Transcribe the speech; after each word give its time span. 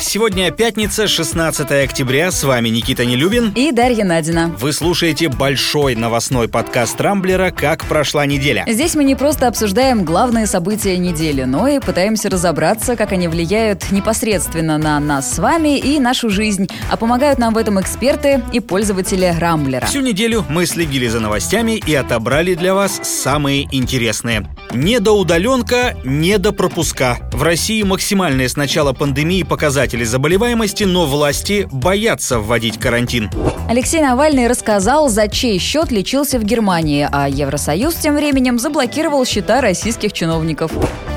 Сегодня 0.00 0.50
пятница, 0.50 1.08
16 1.08 1.70
октября. 1.84 2.30
С 2.30 2.44
вами 2.44 2.68
Никита 2.68 3.06
Нелюбин. 3.06 3.52
И 3.54 3.72
Дарья 3.72 4.04
Надина. 4.04 4.54
Вы 4.58 4.72
слушаете 4.72 5.28
большой 5.28 5.94
новостной 5.94 6.48
подкаст 6.48 7.00
Рамблера 7.00 7.50
«Как 7.50 7.84
прошла 7.86 8.26
неделя». 8.26 8.64
Здесь 8.68 8.94
мы 8.94 9.04
не 9.04 9.14
просто 9.14 9.48
обсуждаем 9.48 10.04
главные 10.04 10.46
события 10.46 10.98
недели, 10.98 11.44
но 11.44 11.66
и 11.66 11.80
пытаемся 11.80 12.28
разобраться, 12.28 12.94
как 12.94 13.12
они 13.12 13.26
влияют 13.26 13.90
непосредственно 13.90 14.76
на 14.76 15.00
нас 15.00 15.34
с 15.34 15.38
вами 15.38 15.78
и 15.78 15.98
нашу 15.98 16.28
жизнь. 16.28 16.68
А 16.90 16.96
помогают 16.96 17.38
нам 17.38 17.54
в 17.54 17.56
этом 17.56 17.80
эксперты 17.80 18.42
и 18.52 18.60
пользователи 18.60 19.34
Рамблера. 19.38 19.86
Всю 19.86 20.02
неделю 20.02 20.44
мы 20.48 20.66
следили 20.66 21.08
за 21.08 21.20
новостями 21.20 21.80
и 21.84 21.94
отобрали 21.94 22.54
для 22.54 22.74
вас 22.74 23.00
самые 23.02 23.66
интересные. 23.74 24.46
Не 24.72 25.00
до 25.00 25.12
удаленка, 25.12 25.96
не 26.04 26.38
до 26.38 26.52
пропуска. 26.52 27.18
В 27.32 27.42
России 27.42 27.82
максимальные 27.82 28.48
с 28.48 28.56
начала 28.56 28.92
пандемии 28.92 29.42
показатели 29.42 29.85
заболеваемости, 30.04 30.84
но 30.84 31.06
власти 31.06 31.68
боятся 31.70 32.38
вводить 32.38 32.78
карантин. 32.78 33.30
Алексей 33.68 34.00
Навальный 34.00 34.46
рассказал, 34.46 35.08
за 35.08 35.28
чей 35.28 35.58
счет 35.58 35.90
лечился 35.90 36.38
в 36.38 36.44
Германии, 36.44 37.08
а 37.10 37.28
Евросоюз 37.28 37.94
тем 37.94 38.16
временем 38.16 38.58
заблокировал 38.58 39.24
счета 39.24 39.60
российских 39.60 40.12
чиновников. 40.12 40.72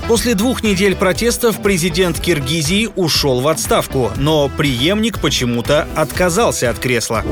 После 0.08 0.34
двух 0.34 0.64
недель 0.64 0.96
протестов 0.96 1.62
президент 1.62 2.20
Киргизии 2.20 2.90
ушел 2.96 3.42
в 3.42 3.48
отставку, 3.48 4.12
но 4.16 4.50
преемник 4.50 5.20
почему-то 5.20 5.88
отказался 5.96 6.70
от 6.70 6.80
кресла. 6.80 7.24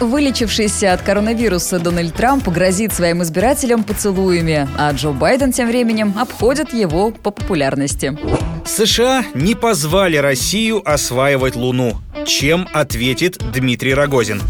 Вылечившийся 0.00 0.92
от 0.92 1.02
коронавируса 1.02 1.78
Дональд 1.78 2.14
Трамп 2.14 2.48
грозит 2.48 2.92
своим 2.92 3.22
избирателям 3.22 3.84
поцелуями, 3.84 4.68
а 4.76 4.92
Джо 4.92 5.10
Байден 5.10 5.52
тем 5.52 5.68
временем 5.68 6.14
обходит 6.18 6.72
его 6.74 7.10
по 7.10 7.30
популярности. 7.30 8.16
США 8.66 9.24
не 9.34 9.54
позвали 9.54 10.16
Россию 10.16 10.82
осваивать 10.84 11.54
Луну. 11.54 11.96
Чем 12.26 12.66
ответит 12.72 13.38
Дмитрий 13.52 13.94
Рогозин? 13.94 14.40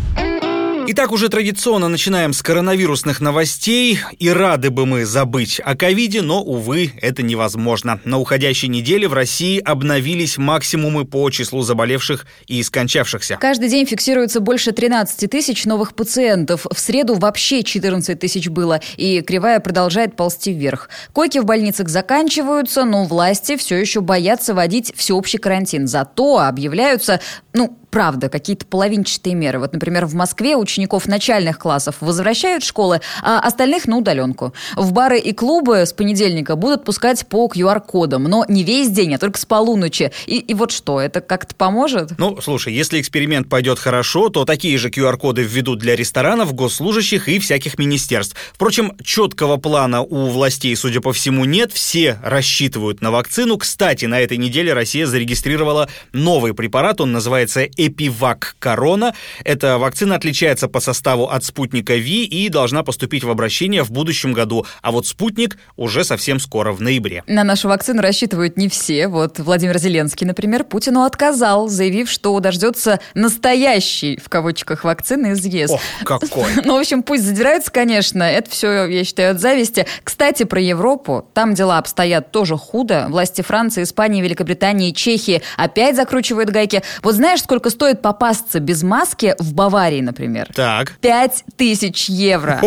Итак, 0.86 1.12
уже 1.12 1.30
традиционно 1.30 1.88
начинаем 1.88 2.34
с 2.34 2.42
коронавирусных 2.42 3.22
новостей. 3.22 4.00
И 4.18 4.28
рады 4.28 4.70
бы 4.70 4.84
мы 4.84 5.06
забыть 5.06 5.58
о 5.64 5.74
ковиде, 5.76 6.20
но, 6.20 6.42
увы, 6.42 6.92
это 7.00 7.22
невозможно. 7.22 8.00
На 8.04 8.18
уходящей 8.18 8.68
неделе 8.68 9.08
в 9.08 9.14
России 9.14 9.58
обновились 9.58 10.36
максимумы 10.36 11.06
по 11.06 11.30
числу 11.30 11.62
заболевших 11.62 12.26
и 12.48 12.62
скончавшихся. 12.62 13.38
Каждый 13.40 13.70
день 13.70 13.86
фиксируется 13.86 14.40
больше 14.40 14.72
13 14.72 15.30
тысяч 15.30 15.64
новых 15.64 15.94
пациентов. 15.94 16.66
В 16.70 16.78
среду 16.78 17.14
вообще 17.14 17.62
14 17.62 18.18
тысяч 18.18 18.48
было, 18.48 18.80
и 18.98 19.22
кривая 19.22 19.60
продолжает 19.60 20.16
ползти 20.16 20.52
вверх. 20.52 20.90
Койки 21.14 21.38
в 21.38 21.46
больницах 21.46 21.88
заканчиваются, 21.88 22.84
но 22.84 23.04
власти 23.04 23.56
все 23.56 23.76
еще 23.76 24.02
боятся 24.02 24.52
вводить 24.52 24.92
всеобщий 24.94 25.38
карантин. 25.38 25.86
Зато 25.86 26.40
объявляются, 26.40 27.20
ну, 27.54 27.78
правда, 27.94 28.28
какие-то 28.28 28.66
половинчатые 28.66 29.36
меры. 29.36 29.60
Вот, 29.60 29.72
например, 29.72 30.06
в 30.06 30.14
Москве 30.14 30.56
учеников 30.56 31.06
начальных 31.06 31.60
классов 31.60 31.94
возвращают 32.00 32.64
в 32.64 32.66
школы, 32.66 33.00
а 33.22 33.38
остальных 33.38 33.86
на 33.86 33.98
удаленку. 33.98 34.52
В 34.74 34.92
бары 34.92 35.20
и 35.20 35.32
клубы 35.32 35.86
с 35.86 35.92
понедельника 35.92 36.56
будут 36.56 36.84
пускать 36.84 37.24
по 37.28 37.46
QR-кодам, 37.46 38.24
но 38.24 38.44
не 38.48 38.64
весь 38.64 38.90
день, 38.90 39.14
а 39.14 39.18
только 39.18 39.38
с 39.38 39.44
полуночи. 39.44 40.10
И, 40.26 40.38
и 40.38 40.54
вот 40.54 40.72
что, 40.72 41.00
это 41.00 41.20
как-то 41.20 41.54
поможет? 41.54 42.18
Ну, 42.18 42.40
слушай, 42.42 42.74
если 42.74 43.00
эксперимент 43.00 43.48
пойдет 43.48 43.78
хорошо, 43.78 44.28
то 44.28 44.44
такие 44.44 44.76
же 44.76 44.88
QR-коды 44.88 45.44
введут 45.44 45.78
для 45.78 45.94
ресторанов, 45.94 46.52
госслужащих 46.52 47.28
и 47.28 47.38
всяких 47.38 47.78
министерств. 47.78 48.34
Впрочем, 48.54 48.96
четкого 49.04 49.56
плана 49.56 50.02
у 50.02 50.26
властей, 50.30 50.74
судя 50.74 51.00
по 51.00 51.12
всему, 51.12 51.44
нет. 51.44 51.72
Все 51.72 52.18
рассчитывают 52.24 53.02
на 53.02 53.12
вакцину. 53.12 53.56
Кстати, 53.56 54.06
на 54.06 54.18
этой 54.18 54.36
неделе 54.36 54.72
Россия 54.72 55.06
зарегистрировала 55.06 55.88
новый 56.12 56.54
препарат. 56.54 57.00
Он 57.00 57.12
называется 57.12 57.68
Эпивак 57.86 58.56
Корона. 58.58 59.14
Эта 59.44 59.78
вакцина 59.78 60.16
отличается 60.16 60.68
по 60.68 60.80
составу 60.80 61.24
от 61.28 61.44
спутника 61.44 61.94
Ви 61.94 62.24
и 62.24 62.48
должна 62.48 62.82
поступить 62.82 63.24
в 63.24 63.30
обращение 63.30 63.82
в 63.82 63.90
будущем 63.90 64.32
году. 64.32 64.66
А 64.82 64.90
вот 64.90 65.06
спутник 65.06 65.58
уже 65.76 66.04
совсем 66.04 66.40
скоро, 66.40 66.72
в 66.72 66.80
ноябре. 66.80 67.22
На 67.26 67.44
нашу 67.44 67.68
вакцину 67.68 68.02
рассчитывают 68.02 68.56
не 68.56 68.68
все. 68.68 69.08
Вот 69.08 69.38
Владимир 69.38 69.78
Зеленский, 69.78 70.26
например, 70.26 70.64
Путину 70.64 71.02
отказал, 71.02 71.68
заявив, 71.68 72.10
что 72.10 72.38
дождется 72.40 73.00
настоящий, 73.14 74.18
в 74.22 74.28
кавычках, 74.28 74.84
вакцины 74.84 75.32
из 75.32 75.44
ЕС. 75.44 75.70
Ох, 75.70 75.80
какой! 76.04 76.44
Ну, 76.64 76.76
в 76.76 76.80
общем, 76.80 77.02
пусть 77.02 77.24
задираются, 77.24 77.70
конечно. 77.70 78.22
Это 78.22 78.50
все, 78.50 78.86
я 78.86 79.04
считаю, 79.04 79.32
от 79.32 79.40
зависти. 79.40 79.86
Кстати, 80.02 80.44
про 80.44 80.60
Европу. 80.60 81.28
Там 81.34 81.54
дела 81.54 81.78
обстоят 81.78 82.32
тоже 82.32 82.56
худо. 82.56 83.06
Власти 83.10 83.42
Франции, 83.42 83.82
Испании, 83.82 84.22
Великобритании, 84.22 84.92
Чехии 84.92 85.42
опять 85.56 85.96
закручивают 85.96 86.50
гайки. 86.50 86.82
Вот 87.02 87.14
знаешь, 87.14 87.42
сколько 87.42 87.70
стоит 87.74 88.02
попасться 88.02 88.60
без 88.60 88.82
маски 88.82 89.34
в 89.38 89.52
Баварии, 89.52 90.00
например? 90.00 90.48
Так. 90.54 90.92
Пять 91.00 91.44
тысяч 91.56 92.08
евро. 92.08 92.62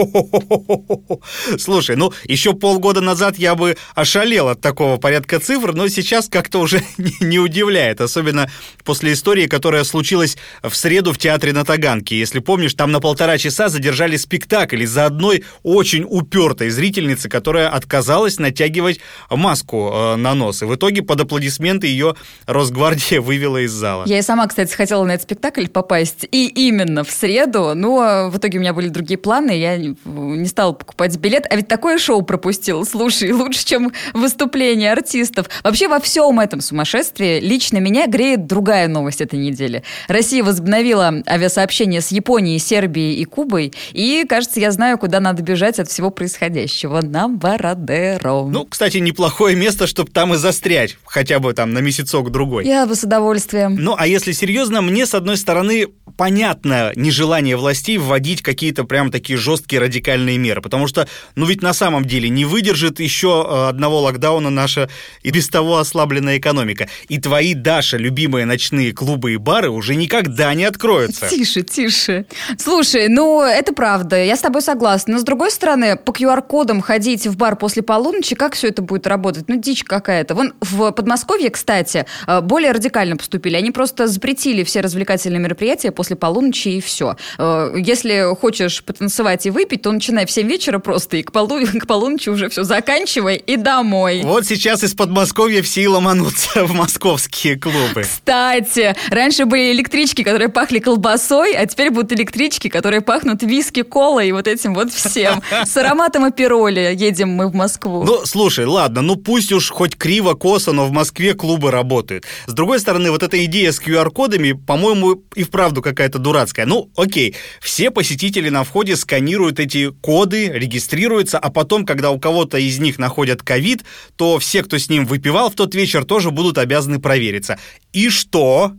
Слушай, 1.57 1.95
ну 1.95 2.13
еще 2.25 2.53
полгода 2.53 3.01
назад 3.01 3.37
я 3.37 3.55
бы 3.55 3.77
ошалел 3.95 4.49
от 4.49 4.61
такого 4.61 4.97
порядка 4.97 5.39
цифр, 5.39 5.73
но 5.73 5.87
сейчас 5.87 6.27
как-то 6.27 6.59
уже 6.59 6.83
не 7.21 7.39
удивляет, 7.39 8.01
особенно 8.01 8.49
после 8.83 9.13
истории, 9.13 9.47
которая 9.47 9.83
случилась 9.83 10.37
в 10.61 10.75
среду 10.75 11.13
в 11.13 11.17
театре 11.17 11.53
на 11.53 11.63
Таганке. 11.63 12.19
Если 12.19 12.39
помнишь, 12.39 12.73
там 12.73 12.91
на 12.91 12.99
полтора 12.99 13.37
часа 13.37 13.69
задержали 13.69 14.17
спектакль 14.17 14.83
из-за 14.83 15.05
одной 15.05 15.45
очень 15.63 16.05
упертой 16.07 16.69
зрительницы, 16.69 17.29
которая 17.29 17.69
отказалась 17.69 18.39
натягивать 18.39 18.99
маску 19.29 19.91
э, 19.93 20.15
на 20.17 20.33
нос. 20.33 20.61
И 20.61 20.65
в 20.65 20.75
итоге 20.75 21.01
под 21.01 21.21
аплодисменты 21.21 21.87
ее 21.87 22.15
Росгвардия 22.45 23.21
вывела 23.27 23.57
из 23.57 23.71
зала. 23.71 24.05
Я 24.05 24.19
и 24.19 24.21
сама, 24.21 24.47
кстати, 24.47 24.71
хотела 24.87 25.03
на 25.03 25.11
этот 25.11 25.23
спектакль 25.23 25.67
попасть, 25.67 26.25
и 26.31 26.47
именно 26.47 27.03
в 27.03 27.11
среду, 27.11 27.73
но 27.75 28.29
в 28.31 28.37
итоге 28.37 28.57
у 28.57 28.61
меня 28.61 28.71
были 28.71 28.87
другие 28.87 29.17
планы, 29.17 29.51
я 29.51 29.75
не 29.75 30.45
стала 30.45 30.71
покупать 30.71 31.17
билет, 31.17 31.45
а 31.49 31.57
ведь 31.57 31.67
такое 31.67 31.97
шоу 31.97 32.21
пропустил, 32.21 32.85
слушай, 32.85 33.31
лучше, 33.33 33.65
чем 33.65 33.91
выступление 34.13 34.93
артистов. 34.93 35.49
Вообще 35.61 35.89
во 35.89 35.99
всем 35.99 36.39
этом 36.39 36.61
сумасшествии 36.61 37.41
лично 37.41 37.79
меня 37.79 38.07
греет 38.07 38.47
другая 38.47 38.87
новость 38.87 39.19
этой 39.19 39.37
недели. 39.37 39.83
Россия 40.07 40.41
возобновила 40.41 41.13
авиасообщение 41.27 41.99
с 41.99 42.07
Японией, 42.11 42.57
Сербией 42.57 43.15
и 43.15 43.25
Кубой, 43.25 43.73
и, 43.91 44.23
кажется, 44.23 44.61
я 44.61 44.71
знаю, 44.71 44.97
куда 44.97 45.19
надо 45.19 45.43
бежать 45.43 45.79
от 45.79 45.89
всего 45.89 46.11
происходящего. 46.11 47.01
На 47.01 47.27
Бородеро. 47.27 48.45
Ну, 48.45 48.63
кстати, 48.63 48.99
неплохое 48.99 49.53
место, 49.53 49.85
чтобы 49.85 50.11
там 50.11 50.33
и 50.33 50.37
застрять, 50.37 50.95
хотя 51.03 51.39
бы 51.39 51.51
там 51.51 51.73
на 51.73 51.79
месяцок-другой. 51.79 52.65
Я 52.65 52.85
бы 52.85 52.95
с 52.95 53.03
удовольствием. 53.03 53.75
Ну, 53.75 53.93
а 53.97 54.07
если 54.07 54.31
серьезно, 54.31 54.76
мне, 54.81 55.05
с 55.05 55.13
одной 55.13 55.37
стороны, 55.37 55.87
понятно 56.17 56.91
нежелание 56.95 57.55
властей 57.55 57.97
вводить 57.97 58.41
какие-то 58.41 58.83
прям 58.83 59.11
такие 59.11 59.37
жесткие 59.37 59.81
радикальные 59.81 60.37
меры, 60.37 60.61
потому 60.61 60.87
что, 60.87 61.07
ну 61.35 61.45
ведь 61.45 61.61
на 61.61 61.73
самом 61.73 62.05
деле 62.05 62.29
не 62.29 62.45
выдержит 62.45 62.99
еще 62.99 63.45
э, 63.47 63.69
одного 63.69 64.01
локдауна 64.01 64.49
наша 64.49 64.89
и 65.21 65.31
без 65.31 65.47
того 65.49 65.77
ослабленная 65.77 66.37
экономика. 66.37 66.89
И 67.07 67.19
твои, 67.19 67.53
Даша, 67.53 67.97
любимые 67.97 68.45
ночные 68.45 68.93
клубы 68.93 69.33
и 69.33 69.37
бары 69.37 69.69
уже 69.69 69.95
никогда 69.95 70.53
не 70.53 70.65
откроются. 70.65 71.29
Тише, 71.29 71.61
тише. 71.61 72.25
Слушай, 72.57 73.07
ну 73.07 73.41
это 73.41 73.73
правда, 73.73 74.23
я 74.23 74.35
с 74.35 74.41
тобой 74.41 74.61
согласна. 74.61 75.13
Но 75.13 75.19
с 75.19 75.23
другой 75.23 75.51
стороны, 75.51 75.95
по 75.97 76.11
QR-кодам 76.11 76.81
ходить 76.81 77.27
в 77.27 77.37
бар 77.37 77.55
после 77.55 77.83
полуночи, 77.83 78.35
как 78.35 78.55
все 78.55 78.69
это 78.69 78.81
будет 78.81 79.07
работать? 79.07 79.45
Ну 79.47 79.57
дичь 79.57 79.83
какая-то. 79.83 80.35
Вон 80.35 80.53
в 80.61 80.91
Подмосковье, 80.91 81.49
кстати, 81.49 82.05
э, 82.25 82.41
более 82.41 82.71
радикально 82.71 83.17
поступили. 83.17 83.55
Они 83.55 83.71
просто 83.71 84.07
запретили 84.07 84.63
все 84.67 84.81
развлекательные 84.81 85.39
мероприятия 85.39 85.91
после 85.91 86.15
полуночи 86.15 86.69
и 86.69 86.81
все. 86.81 87.17
Э, 87.37 87.73
если 87.75 88.35
хочешь 88.35 88.83
потанцевать 88.83 89.45
и 89.45 89.49
выпить, 89.49 89.81
то 89.81 89.91
начинай 89.91 90.25
в 90.25 90.31
7 90.31 90.47
вечера 90.47 90.79
просто 90.79 91.17
и 91.17 91.23
к, 91.23 91.31
полу... 91.31 91.59
к 91.79 91.87
полуночи 91.87 92.29
уже 92.29 92.49
все 92.49 92.63
заканчивай 92.63 93.37
и 93.37 93.57
домой. 93.57 94.21
Вот 94.23 94.45
сейчас 94.45 94.83
из 94.83 94.93
Подмосковья 94.93 95.61
все 95.61 95.81
и 95.81 95.87
ломанутся 95.87 96.65
в 96.65 96.73
московские 96.73 97.57
клубы. 97.57 98.03
Кстати, 98.03 98.95
раньше 99.09 99.45
были 99.45 99.71
электрички, 99.71 100.23
которые 100.23 100.49
пахли 100.49 100.79
колбасой, 100.79 101.53
а 101.53 101.65
теперь 101.65 101.91
будут 101.91 102.11
электрички, 102.13 102.67
которые 102.67 103.01
пахнут 103.01 103.41
виски, 103.43 103.83
колой 103.83 104.29
и 104.29 104.31
вот 104.31 104.47
этим 104.47 104.73
вот 104.73 104.91
всем. 104.91 105.41
С 105.65 105.75
ароматом 105.77 106.25
апероли 106.25 106.93
едем 106.95 107.29
мы 107.29 107.47
в 107.47 107.55
Москву. 107.55 108.03
Ну, 108.03 108.25
слушай, 108.25 108.65
ладно, 108.65 109.01
ну 109.01 109.15
пусть 109.15 109.51
уж 109.51 109.69
хоть 109.69 109.95
криво, 109.95 110.33
косо, 110.33 110.71
но 110.71 110.85
в 110.85 110.91
Москве 110.91 111.33
клубы 111.33 111.71
работают. 111.71 112.25
С 112.45 112.53
другой 112.53 112.79
стороны, 112.79 113.11
вот 113.11 113.23
эта 113.23 113.43
идея 113.45 113.71
с 113.71 113.81
QR-кодами, 113.81 114.56
по-моему, 114.65 115.23
и 115.35 115.43
вправду 115.43 115.81
какая-то 115.81 116.19
дурацкая. 116.19 116.65
Ну, 116.65 116.89
окей, 116.95 117.35
все 117.61 117.91
посетители 117.91 118.49
на 118.49 118.63
входе 118.63 118.95
сканируют 118.95 119.59
эти 119.59 119.91
коды, 119.91 120.49
регистрируются, 120.49 121.39
а 121.39 121.49
потом, 121.49 121.85
когда 121.85 122.11
у 122.11 122.19
кого-то 122.19 122.57
из 122.57 122.79
них 122.79 122.97
находят 122.97 123.43
ковид, 123.43 123.83
то 124.15 124.39
все, 124.39 124.63
кто 124.63 124.77
с 124.77 124.89
ним 124.89 125.05
выпивал 125.05 125.49
в 125.49 125.55
тот 125.55 125.75
вечер, 125.75 126.05
тоже 126.05 126.31
будут 126.31 126.57
обязаны 126.57 126.99
провериться. 126.99 127.59
И 127.93 128.09
что? 128.09 128.73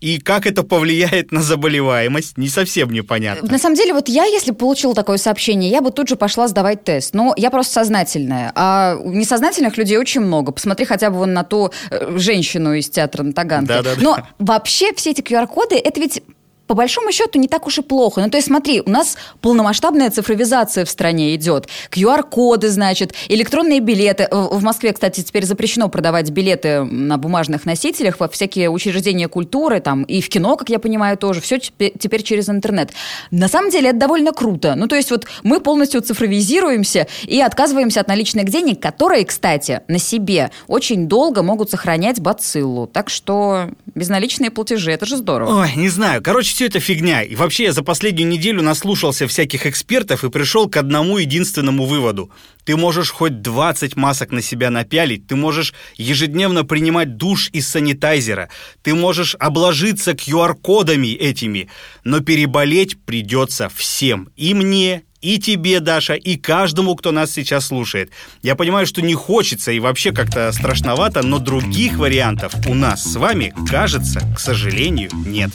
И 0.00 0.18
как 0.18 0.46
это 0.46 0.62
повлияет 0.62 1.32
на 1.32 1.42
заболеваемость, 1.42 2.36
не 2.36 2.48
совсем 2.48 2.90
непонятно. 2.90 3.50
На 3.50 3.58
самом 3.58 3.76
деле, 3.76 3.94
вот 3.94 4.08
я, 4.08 4.24
если 4.24 4.50
бы 4.50 4.58
получила 4.58 4.94
такое 4.94 5.16
сообщение, 5.16 5.70
я 5.70 5.80
бы 5.80 5.90
тут 5.90 6.08
же 6.08 6.16
пошла 6.16 6.48
сдавать 6.48 6.84
тест. 6.84 7.14
Но 7.14 7.32
я 7.36 7.50
просто 7.50 7.72
сознательная. 7.72 8.52
А 8.54 8.98
несознательных 9.02 9.78
людей 9.78 9.96
очень 9.96 10.20
много. 10.20 10.52
Посмотри 10.52 10.84
хотя 10.84 11.10
бы 11.10 11.18
вон 11.18 11.32
на 11.32 11.44
ту 11.44 11.70
э, 11.90 12.18
женщину 12.18 12.74
из 12.74 12.90
театра 12.90 13.22
на 13.22 13.32
Таганке. 13.32 13.68
Да, 13.68 13.82
да, 13.82 13.94
да. 13.94 14.00
Но 14.02 14.18
вообще 14.38 14.92
все 14.94 15.10
эти 15.10 15.22
QR-коды, 15.22 15.76
это 15.76 15.98
ведь 15.98 16.22
по 16.66 16.74
большому 16.74 17.12
счету 17.12 17.38
не 17.38 17.48
так 17.48 17.66
уж 17.66 17.78
и 17.78 17.82
плохо. 17.82 18.20
Ну, 18.20 18.30
то 18.30 18.36
есть, 18.36 18.48
смотри, 18.48 18.82
у 18.84 18.90
нас 18.90 19.16
полномасштабная 19.40 20.10
цифровизация 20.10 20.84
в 20.84 20.90
стране 20.90 21.34
идет. 21.34 21.68
QR-коды, 21.90 22.68
значит, 22.68 23.14
электронные 23.28 23.80
билеты. 23.80 24.28
В 24.30 24.62
Москве, 24.62 24.92
кстати, 24.92 25.22
теперь 25.22 25.44
запрещено 25.44 25.88
продавать 25.88 26.30
билеты 26.30 26.82
на 26.84 27.18
бумажных 27.18 27.64
носителях 27.66 28.20
во 28.20 28.28
всякие 28.28 28.70
учреждения 28.70 29.28
культуры, 29.28 29.80
там, 29.80 30.02
и 30.04 30.20
в 30.20 30.28
кино, 30.28 30.56
как 30.56 30.68
я 30.68 30.78
понимаю, 30.78 31.16
тоже. 31.16 31.40
Все 31.40 31.58
теперь 31.58 32.22
через 32.22 32.48
интернет. 32.48 32.90
На 33.30 33.48
самом 33.48 33.70
деле 33.70 33.90
это 33.90 33.98
довольно 33.98 34.32
круто. 34.32 34.74
Ну, 34.76 34.88
то 34.88 34.96
есть, 34.96 35.10
вот 35.10 35.26
мы 35.42 35.60
полностью 35.60 36.00
цифровизируемся 36.00 37.06
и 37.24 37.40
отказываемся 37.40 38.00
от 38.00 38.08
наличных 38.08 38.48
денег, 38.50 38.80
которые, 38.80 39.24
кстати, 39.24 39.82
на 39.88 39.98
себе 39.98 40.50
очень 40.66 41.06
долго 41.06 41.42
могут 41.42 41.70
сохранять 41.70 42.20
бациллу. 42.20 42.86
Так 42.86 43.10
что 43.10 43.70
безналичные 43.94 44.50
платежи, 44.50 44.92
это 44.92 45.06
же 45.06 45.16
здорово. 45.16 45.62
Ой, 45.62 45.72
не 45.76 45.88
знаю. 45.88 46.22
Короче, 46.22 46.55
все 46.56 46.68
это 46.68 46.80
фигня. 46.80 47.22
И 47.22 47.34
вообще 47.34 47.64
я 47.64 47.72
за 47.72 47.82
последнюю 47.82 48.26
неделю 48.30 48.62
наслушался 48.62 49.26
всяких 49.26 49.66
экспертов 49.66 50.24
и 50.24 50.30
пришел 50.30 50.70
к 50.70 50.78
одному 50.78 51.18
единственному 51.18 51.84
выводу. 51.84 52.30
Ты 52.64 52.78
можешь 52.78 53.10
хоть 53.10 53.42
20 53.42 53.94
масок 53.96 54.30
на 54.30 54.40
себя 54.40 54.70
напялить, 54.70 55.26
ты 55.26 55.36
можешь 55.36 55.74
ежедневно 55.96 56.64
принимать 56.64 57.18
душ 57.18 57.50
из 57.52 57.68
санитайзера, 57.68 58.48
ты 58.80 58.94
можешь 58.94 59.36
обложиться 59.38 60.12
QR-кодами 60.12 61.08
этими, 61.08 61.68
но 62.04 62.20
переболеть 62.20 62.98
придется 63.04 63.68
всем. 63.68 64.30
И 64.34 64.54
мне, 64.54 65.02
и 65.26 65.40
тебе, 65.40 65.80
Даша, 65.80 66.14
и 66.14 66.36
каждому, 66.36 66.94
кто 66.94 67.10
нас 67.10 67.32
сейчас 67.32 67.66
слушает. 67.66 68.12
Я 68.42 68.54
понимаю, 68.54 68.86
что 68.86 69.02
не 69.02 69.14
хочется 69.14 69.72
и 69.72 69.80
вообще 69.80 70.12
как-то 70.12 70.52
страшновато, 70.52 71.22
но 71.24 71.40
других 71.40 71.98
вариантов 71.98 72.54
у 72.68 72.74
нас 72.74 73.02
с 73.02 73.16
вами, 73.16 73.52
кажется, 73.68 74.20
к 74.36 74.38
сожалению, 74.38 75.10
нет. 75.26 75.50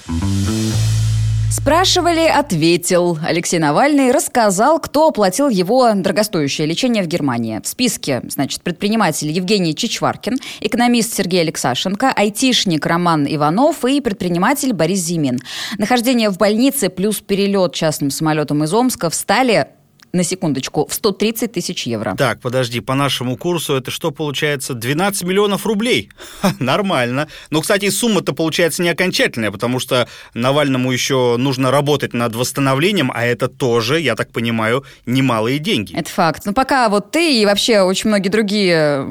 Спрашивали, 1.52 2.22
ответил. 2.22 3.20
Алексей 3.22 3.60
Навальный 3.60 4.12
рассказал, 4.12 4.80
кто 4.80 5.10
оплатил 5.10 5.50
его 5.50 5.92
дорогостоящее 5.94 6.66
лечение 6.66 7.04
в 7.04 7.08
Германии. 7.08 7.60
В 7.62 7.68
списке, 7.68 8.22
значит, 8.30 8.62
предприниматель 8.62 9.30
Евгений 9.30 9.76
Чичваркин, 9.76 10.38
экономист 10.62 11.14
Сергей 11.14 11.42
Алексашенко, 11.42 12.14
айтишник 12.16 12.86
Роман 12.86 13.28
Иванов 13.28 13.84
и 13.84 14.00
предприниматель 14.00 14.72
Борис 14.72 15.00
Зимин. 15.00 15.40
Нахождение 15.78 16.30
в 16.30 16.38
больнице 16.38 16.88
плюс 16.88 17.20
перелет 17.20 17.74
частным 17.74 18.12
самолетом 18.12 18.64
из 18.64 18.74
Омска 18.74 19.10
встали 19.10 19.68
на 20.14 20.24
секундочку, 20.24 20.86
в 20.88 20.94
130 20.94 21.52
тысяч 21.52 21.88
евро. 21.88 22.16
Так, 22.18 22.40
подожди, 22.42 22.80
по 22.80 22.96
нашему 22.96 23.38
курсу 23.38 23.76
это 23.76 23.92
что 23.92 24.12
получается? 24.12 24.74
12 24.74 25.24
миллионов 25.24 25.66
рублей? 25.66 26.10
Ха, 26.42 26.54
нормально. 26.60 27.28
Но, 27.50 27.62
кстати, 27.62 27.90
сумма-то 27.90 28.34
получается 28.34 28.84
не 28.84 28.90
окончательная, 28.90 29.52
потому 29.52 29.80
что 29.80 30.08
Навальному 30.34 30.92
еще 30.92 31.36
нужно 31.38 31.72
работать 31.72 32.14
над 32.14 32.36
восстановлением, 32.36 33.12
а 33.14 33.26
это 33.26 33.48
тоже, 33.48 34.00
я 34.00 34.16
так 34.16 34.32
понимаю, 34.32 34.84
немалые 35.06 35.60
деньги. 35.60 35.96
Это 35.96 36.10
факт. 36.10 36.46
Но 36.46 36.54
пока 36.54 36.90
вот 36.90 37.12
ты 37.12 37.42
и 37.42 37.46
вообще 37.46 37.82
очень 37.82 38.10
многие 38.10 38.30
другие 38.30 39.06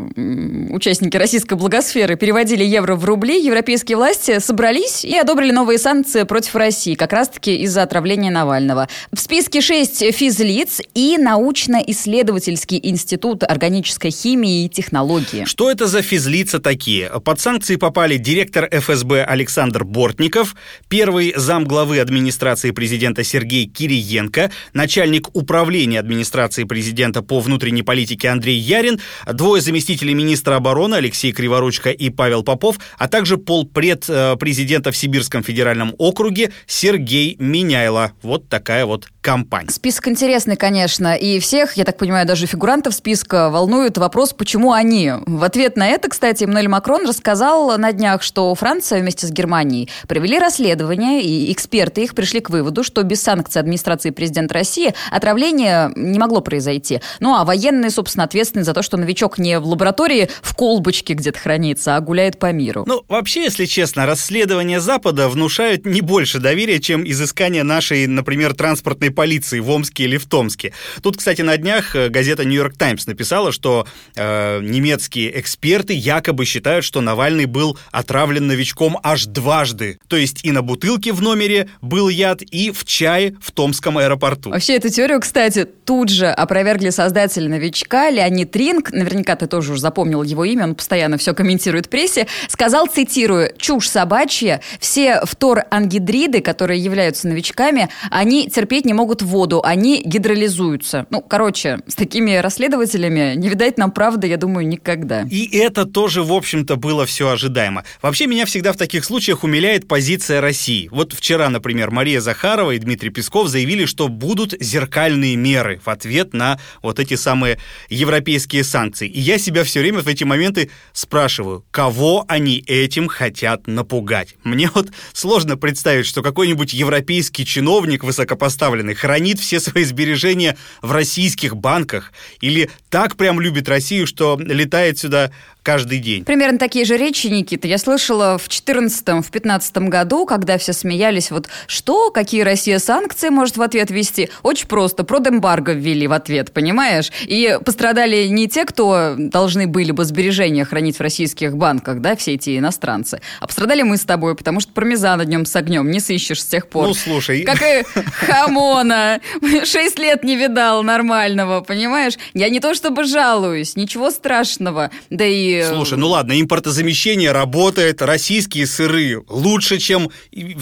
участники 0.70 1.16
российской 1.16 1.54
благосферы 1.54 2.16
переводили 2.16 2.64
евро 2.64 2.94
в 2.96 3.04
рубли, 3.04 3.42
европейские 3.42 3.96
власти 3.96 4.38
собрались 4.38 5.04
и 5.04 5.16
одобрили 5.16 5.50
новые 5.50 5.78
санкции 5.78 6.24
против 6.24 6.54
России, 6.56 6.94
как 6.94 7.12
раз-таки 7.12 7.56
из-за 7.62 7.82
отравления 7.82 8.30
Навального. 8.30 8.88
В 9.12 9.18
списке 9.18 9.60
6 9.60 10.12
физлиц 10.12 10.80
и 10.94 11.18
научно-исследовательский 11.18 12.80
институт 12.82 13.42
органической 13.42 14.10
химии 14.10 14.64
и 14.64 14.68
технологии. 14.68 15.44
Что 15.44 15.70
это 15.70 15.86
за 15.86 16.02
физлица 16.02 16.58
такие? 16.58 17.08
Под 17.24 17.40
санкции 17.40 17.76
попали 17.76 18.16
директор 18.16 18.68
ФСБ 18.70 19.24
Александр 19.24 19.84
Бортников, 19.84 20.54
первый 20.88 21.32
зам 21.36 21.64
главы 21.64 22.00
администрации 22.00 22.70
президента 22.70 23.24
Сергей 23.24 23.66
Кириенко, 23.66 24.50
начальник 24.72 25.28
управления 25.34 26.00
администрации 26.00 26.64
президента 26.64 27.22
по 27.22 27.40
внутренней 27.40 27.82
политике 27.82 28.28
Андрей 28.28 28.58
Ярин, 28.58 29.00
двое 29.32 29.62
заместителей 29.62 30.14
министра 30.14 30.56
обороны 30.56 30.96
Алексей 30.96 31.32
Криворучко 31.32 31.90
и 31.90 32.10
Павел 32.10 32.42
Попов, 32.42 32.78
а 32.98 33.08
также 33.08 33.38
полпред 33.38 34.04
э, 34.08 34.36
президента 34.36 34.92
в 34.92 34.96
Сибирском 34.96 35.42
федеральном 35.42 35.94
округе 35.98 36.52
Сергей 36.66 37.36
Миняйло. 37.38 38.12
Вот 38.22 38.48
такая 38.48 38.86
вот 38.86 39.08
компания. 39.20 39.70
Список 39.70 40.08
интересный, 40.08 40.56
конечно, 40.56 41.14
и 41.14 41.38
всех, 41.40 41.74
я 41.74 41.84
так 41.84 41.96
понимаю, 41.96 42.26
даже 42.26 42.46
фигурантов 42.46 42.94
списка 42.94 43.50
волнует 43.50 43.98
вопрос, 43.98 44.32
почему 44.32 44.72
они. 44.72 45.12
В 45.26 45.44
ответ 45.44 45.76
на 45.76 45.86
это, 45.88 46.08
кстати, 46.08 46.44
Эммануэль 46.44 46.68
Макрон 46.68 47.06
рассказал 47.06 47.76
на 47.78 47.92
днях, 47.92 48.22
что 48.22 48.54
Франция 48.54 49.00
вместе 49.00 49.26
с 49.26 49.30
Германией 49.30 49.88
провели 50.08 50.38
расследование, 50.38 51.22
и 51.22 51.52
эксперты 51.52 52.02
их 52.02 52.14
пришли 52.14 52.40
к 52.40 52.50
выводу, 52.50 52.82
что 52.82 53.02
без 53.02 53.22
санкций 53.22 53.60
администрации 53.60 54.10
президента 54.10 54.54
России 54.54 54.94
отравление 55.10 55.92
не 55.96 56.18
могло 56.18 56.40
произойти. 56.40 57.00
Ну 57.20 57.34
а 57.34 57.44
военные, 57.44 57.90
собственно, 57.90 58.24
ответственны 58.24 58.64
за 58.64 58.74
то, 58.74 58.82
что 58.82 58.96
новичок 58.96 59.38
не 59.38 59.58
в 59.58 59.66
лаборатории 59.66 60.30
в 60.42 60.54
колбочке 60.54 61.14
где-то 61.14 61.38
хранится, 61.38 61.96
а 61.96 62.00
гуляет 62.00 62.38
по 62.38 62.52
миру. 62.52 62.84
Ну, 62.86 63.02
вообще, 63.08 63.42
если 63.42 63.66
честно, 63.66 64.06
расследования 64.06 64.80
Запада 64.80 65.28
внушают 65.28 65.84
не 65.84 66.00
больше 66.00 66.38
доверия, 66.38 66.80
чем 66.80 67.04
изыскание 67.06 67.62
нашей, 67.62 68.06
например, 68.06 68.54
транспортной 68.54 69.09
московской 69.10 69.12
полиции 69.12 69.60
в 69.60 69.70
Омске 69.70 70.04
или 70.04 70.16
в 70.16 70.26
Томске. 70.26 70.72
Тут, 71.02 71.16
кстати, 71.16 71.42
на 71.42 71.56
днях 71.56 71.94
э, 71.94 72.08
газета 72.08 72.44
«Нью-Йорк 72.44 72.76
Таймс» 72.76 73.06
написала, 73.06 73.52
что 73.52 73.86
э, 74.16 74.60
немецкие 74.62 75.38
эксперты 75.38 75.92
якобы 75.92 76.44
считают, 76.44 76.84
что 76.84 77.00
Навальный 77.00 77.46
был 77.46 77.78
отравлен 77.92 78.46
новичком 78.46 78.98
аж 79.02 79.26
дважды. 79.26 79.98
То 80.08 80.16
есть 80.16 80.44
и 80.44 80.52
на 80.52 80.62
бутылке 80.62 81.12
в 81.12 81.22
номере 81.22 81.68
был 81.82 82.08
яд, 82.08 82.42
и 82.42 82.70
в 82.70 82.84
чае 82.84 83.34
в 83.40 83.52
Томском 83.52 83.98
аэропорту. 83.98 84.50
Вообще 84.50 84.76
эту 84.76 84.88
теорию, 84.88 85.20
кстати, 85.20 85.64
тут 85.64 86.08
же 86.08 86.26
опровергли 86.26 86.90
создатели 86.90 87.48
новичка 87.48 88.10
Леонид 88.10 88.56
Ринг, 88.56 88.92
наверняка 88.92 89.36
ты 89.36 89.46
тоже 89.46 89.72
уже 89.72 89.80
запомнил 89.80 90.22
его 90.22 90.44
имя, 90.44 90.64
он 90.64 90.74
постоянно 90.74 91.16
все 91.18 91.34
комментирует 91.34 91.86
в 91.86 91.88
прессе, 91.88 92.26
сказал, 92.48 92.86
цитирую, 92.86 93.52
«Чушь 93.58 93.88
собачья, 93.88 94.60
все 94.78 95.20
фторангидриды, 95.24 96.40
которые 96.40 96.80
являются 96.80 97.28
новичками, 97.28 97.88
они 98.10 98.48
терпеть 98.48 98.84
не 98.84 98.92
могут 98.92 98.99
могут 99.00 99.22
воду, 99.22 99.62
они 99.64 100.02
гидролизуются. 100.04 101.06
Ну, 101.08 101.22
короче, 101.22 101.78
с 101.86 101.94
такими 101.94 102.36
расследователями 102.36 103.32
не 103.34 103.48
видать 103.48 103.78
нам 103.78 103.92
правды, 103.92 104.26
я 104.26 104.36
думаю, 104.36 104.68
никогда. 104.68 105.22
И 105.22 105.56
это 105.56 105.86
тоже, 105.86 106.22
в 106.22 106.34
общем-то, 106.34 106.76
было 106.76 107.06
все 107.06 107.30
ожидаемо. 107.30 107.84
Вообще, 108.02 108.26
меня 108.26 108.44
всегда 108.44 108.74
в 108.74 108.76
таких 108.76 109.06
случаях 109.06 109.42
умиляет 109.42 109.88
позиция 109.88 110.42
России. 110.42 110.90
Вот 110.92 111.14
вчера, 111.14 111.48
например, 111.48 111.90
Мария 111.90 112.20
Захарова 112.20 112.72
и 112.72 112.78
Дмитрий 112.78 113.08
Песков 113.08 113.48
заявили, 113.48 113.86
что 113.86 114.08
будут 114.08 114.54
зеркальные 114.60 115.34
меры 115.36 115.80
в 115.82 115.88
ответ 115.88 116.34
на 116.34 116.60
вот 116.82 117.00
эти 117.00 117.14
самые 117.14 117.58
европейские 117.88 118.64
санкции. 118.64 119.08
И 119.08 119.18
я 119.18 119.38
себя 119.38 119.64
все 119.64 119.80
время 119.80 120.00
в 120.00 120.08
эти 120.08 120.24
моменты 120.24 120.68
спрашиваю, 120.92 121.64
кого 121.70 122.26
они 122.28 122.62
этим 122.66 123.08
хотят 123.08 123.66
напугать? 123.66 124.34
Мне 124.44 124.70
вот 124.74 124.88
сложно 125.14 125.56
представить, 125.56 126.04
что 126.04 126.22
какой-нибудь 126.22 126.74
европейский 126.74 127.46
чиновник 127.46 128.04
высокопоставленный 128.04 128.89
страны, 128.90 128.94
хранит 128.94 129.38
все 129.38 129.60
свои 129.60 129.84
сбережения 129.84 130.56
в 130.82 130.92
российских 130.92 131.56
банках 131.56 132.12
или 132.40 132.70
так 132.88 133.16
прям 133.16 133.40
любит 133.40 133.68
Россию, 133.68 134.06
что 134.06 134.38
летает 134.40 134.98
сюда 134.98 135.30
каждый 135.62 135.98
день. 135.98 136.24
Примерно 136.24 136.58
такие 136.58 136.84
же 136.84 136.96
речи, 136.96 137.26
Никита, 137.26 137.68
я 137.68 137.78
слышала 137.78 138.38
в 138.38 138.48
2014-2015 138.48 139.88
году, 139.88 140.26
когда 140.26 140.58
все 140.58 140.72
смеялись, 140.72 141.30
вот 141.30 141.48
что, 141.66 142.10
какие 142.10 142.42
Россия 142.42 142.78
санкции 142.78 143.28
может 143.28 143.56
в 143.56 143.62
ответ 143.62 143.90
ввести? 143.90 144.30
Очень 144.42 144.68
просто, 144.68 145.04
продэмбарго 145.04 145.72
ввели 145.72 146.06
в 146.06 146.12
ответ, 146.12 146.52
понимаешь? 146.52 147.10
И 147.22 147.58
пострадали 147.64 148.26
не 148.26 148.48
те, 148.48 148.64
кто 148.64 149.14
должны 149.16 149.66
были 149.66 149.92
бы 149.92 150.04
сбережения 150.04 150.64
хранить 150.64 150.96
в 150.96 151.00
российских 151.00 151.56
банках, 151.56 152.00
да, 152.00 152.16
все 152.16 152.34
эти 152.34 152.58
иностранцы, 152.58 153.20
а 153.40 153.46
пострадали 153.46 153.82
мы 153.82 153.96
с 153.96 154.02
тобой, 154.02 154.34
потому 154.34 154.60
что 154.60 154.72
пармезана 154.72 155.24
днем 155.24 155.44
с 155.44 155.54
огнем 155.56 155.90
не 155.90 156.00
сыщешь 156.00 156.42
с 156.42 156.46
тех 156.46 156.68
пор. 156.68 156.88
Ну, 156.88 156.94
слушай. 156.94 157.42
Как 157.42 157.62
и 157.62 157.84
хамон 158.12 158.79
Димона. 158.80 159.20
Шесть 159.64 159.98
лет 159.98 160.24
не 160.24 160.36
видал 160.36 160.82
нормального, 160.82 161.60
понимаешь? 161.60 162.14
Я 162.34 162.48
не 162.48 162.60
то 162.60 162.74
чтобы 162.74 163.04
жалуюсь, 163.04 163.76
ничего 163.76 164.10
страшного. 164.10 164.90
Да 165.10 165.24
и... 165.24 165.64
Слушай, 165.64 165.98
ну 165.98 166.08
ладно, 166.08 166.40
импортозамещение 166.40 167.32
работает, 167.32 168.02
российские 168.02 168.66
сыры 168.66 169.22
лучше, 169.28 169.78
чем 169.78 170.10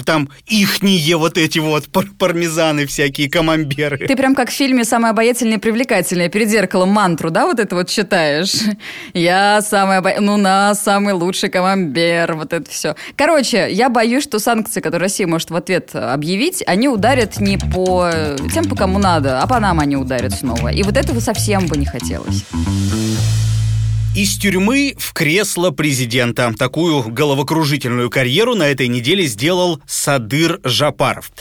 там 0.05 0.29
ихние 0.47 1.17
вот 1.17 1.37
эти 1.37 1.59
вот 1.59 1.87
пар 1.87 2.05
пармезаны 2.17 2.85
всякие, 2.85 3.29
камамберы. 3.29 4.07
Ты 4.07 4.15
прям 4.15 4.35
как 4.35 4.49
в 4.49 4.53
фильме 4.53 4.83
«Самая 4.83 5.11
обаятельная 5.11 5.57
и 5.57 5.59
привлекательная» 5.59 6.29
перед 6.29 6.49
зеркалом 6.49 6.89
мантру, 6.89 7.29
да, 7.29 7.45
вот 7.45 7.59
это 7.59 7.75
вот 7.75 7.89
читаешь? 7.89 8.53
Я 9.13 9.61
самая, 9.61 9.99
обо... 9.99 10.13
ну, 10.19 10.37
на 10.37 10.75
самый 10.75 11.13
лучший 11.13 11.49
камамбер, 11.49 12.33
вот 12.35 12.53
это 12.53 12.69
все. 12.69 12.95
Короче, 13.15 13.67
я 13.71 13.89
боюсь, 13.89 14.23
что 14.23 14.39
санкции, 14.39 14.81
которые 14.81 15.05
Россия 15.05 15.27
может 15.27 15.51
в 15.51 15.55
ответ 15.55 15.91
объявить, 15.93 16.63
они 16.65 16.87
ударят 16.87 17.39
не 17.39 17.57
по 17.57 18.08
тем, 18.53 18.65
по 18.65 18.75
кому 18.75 18.99
надо, 18.99 19.41
а 19.41 19.47
по 19.47 19.59
нам 19.59 19.79
они 19.79 19.95
ударят 19.95 20.33
снова. 20.33 20.69
И 20.69 20.83
вот 20.83 20.97
этого 20.97 21.19
совсем 21.19 21.67
бы 21.67 21.77
не 21.77 21.85
хотелось. 21.85 22.45
Из 24.15 24.37
тюрьмы 24.37 24.95
в 24.97 25.13
кресло 25.13 25.69
президента. 25.69 26.51
Такую 26.57 27.03
головокружительную 27.03 28.09
карьеру 28.09 28.55
на 28.55 28.63
этой 28.63 28.87
неделе 28.87 29.25
сделал 29.25 29.81
Садыр 29.87 30.59
Жапаров. 30.63 31.31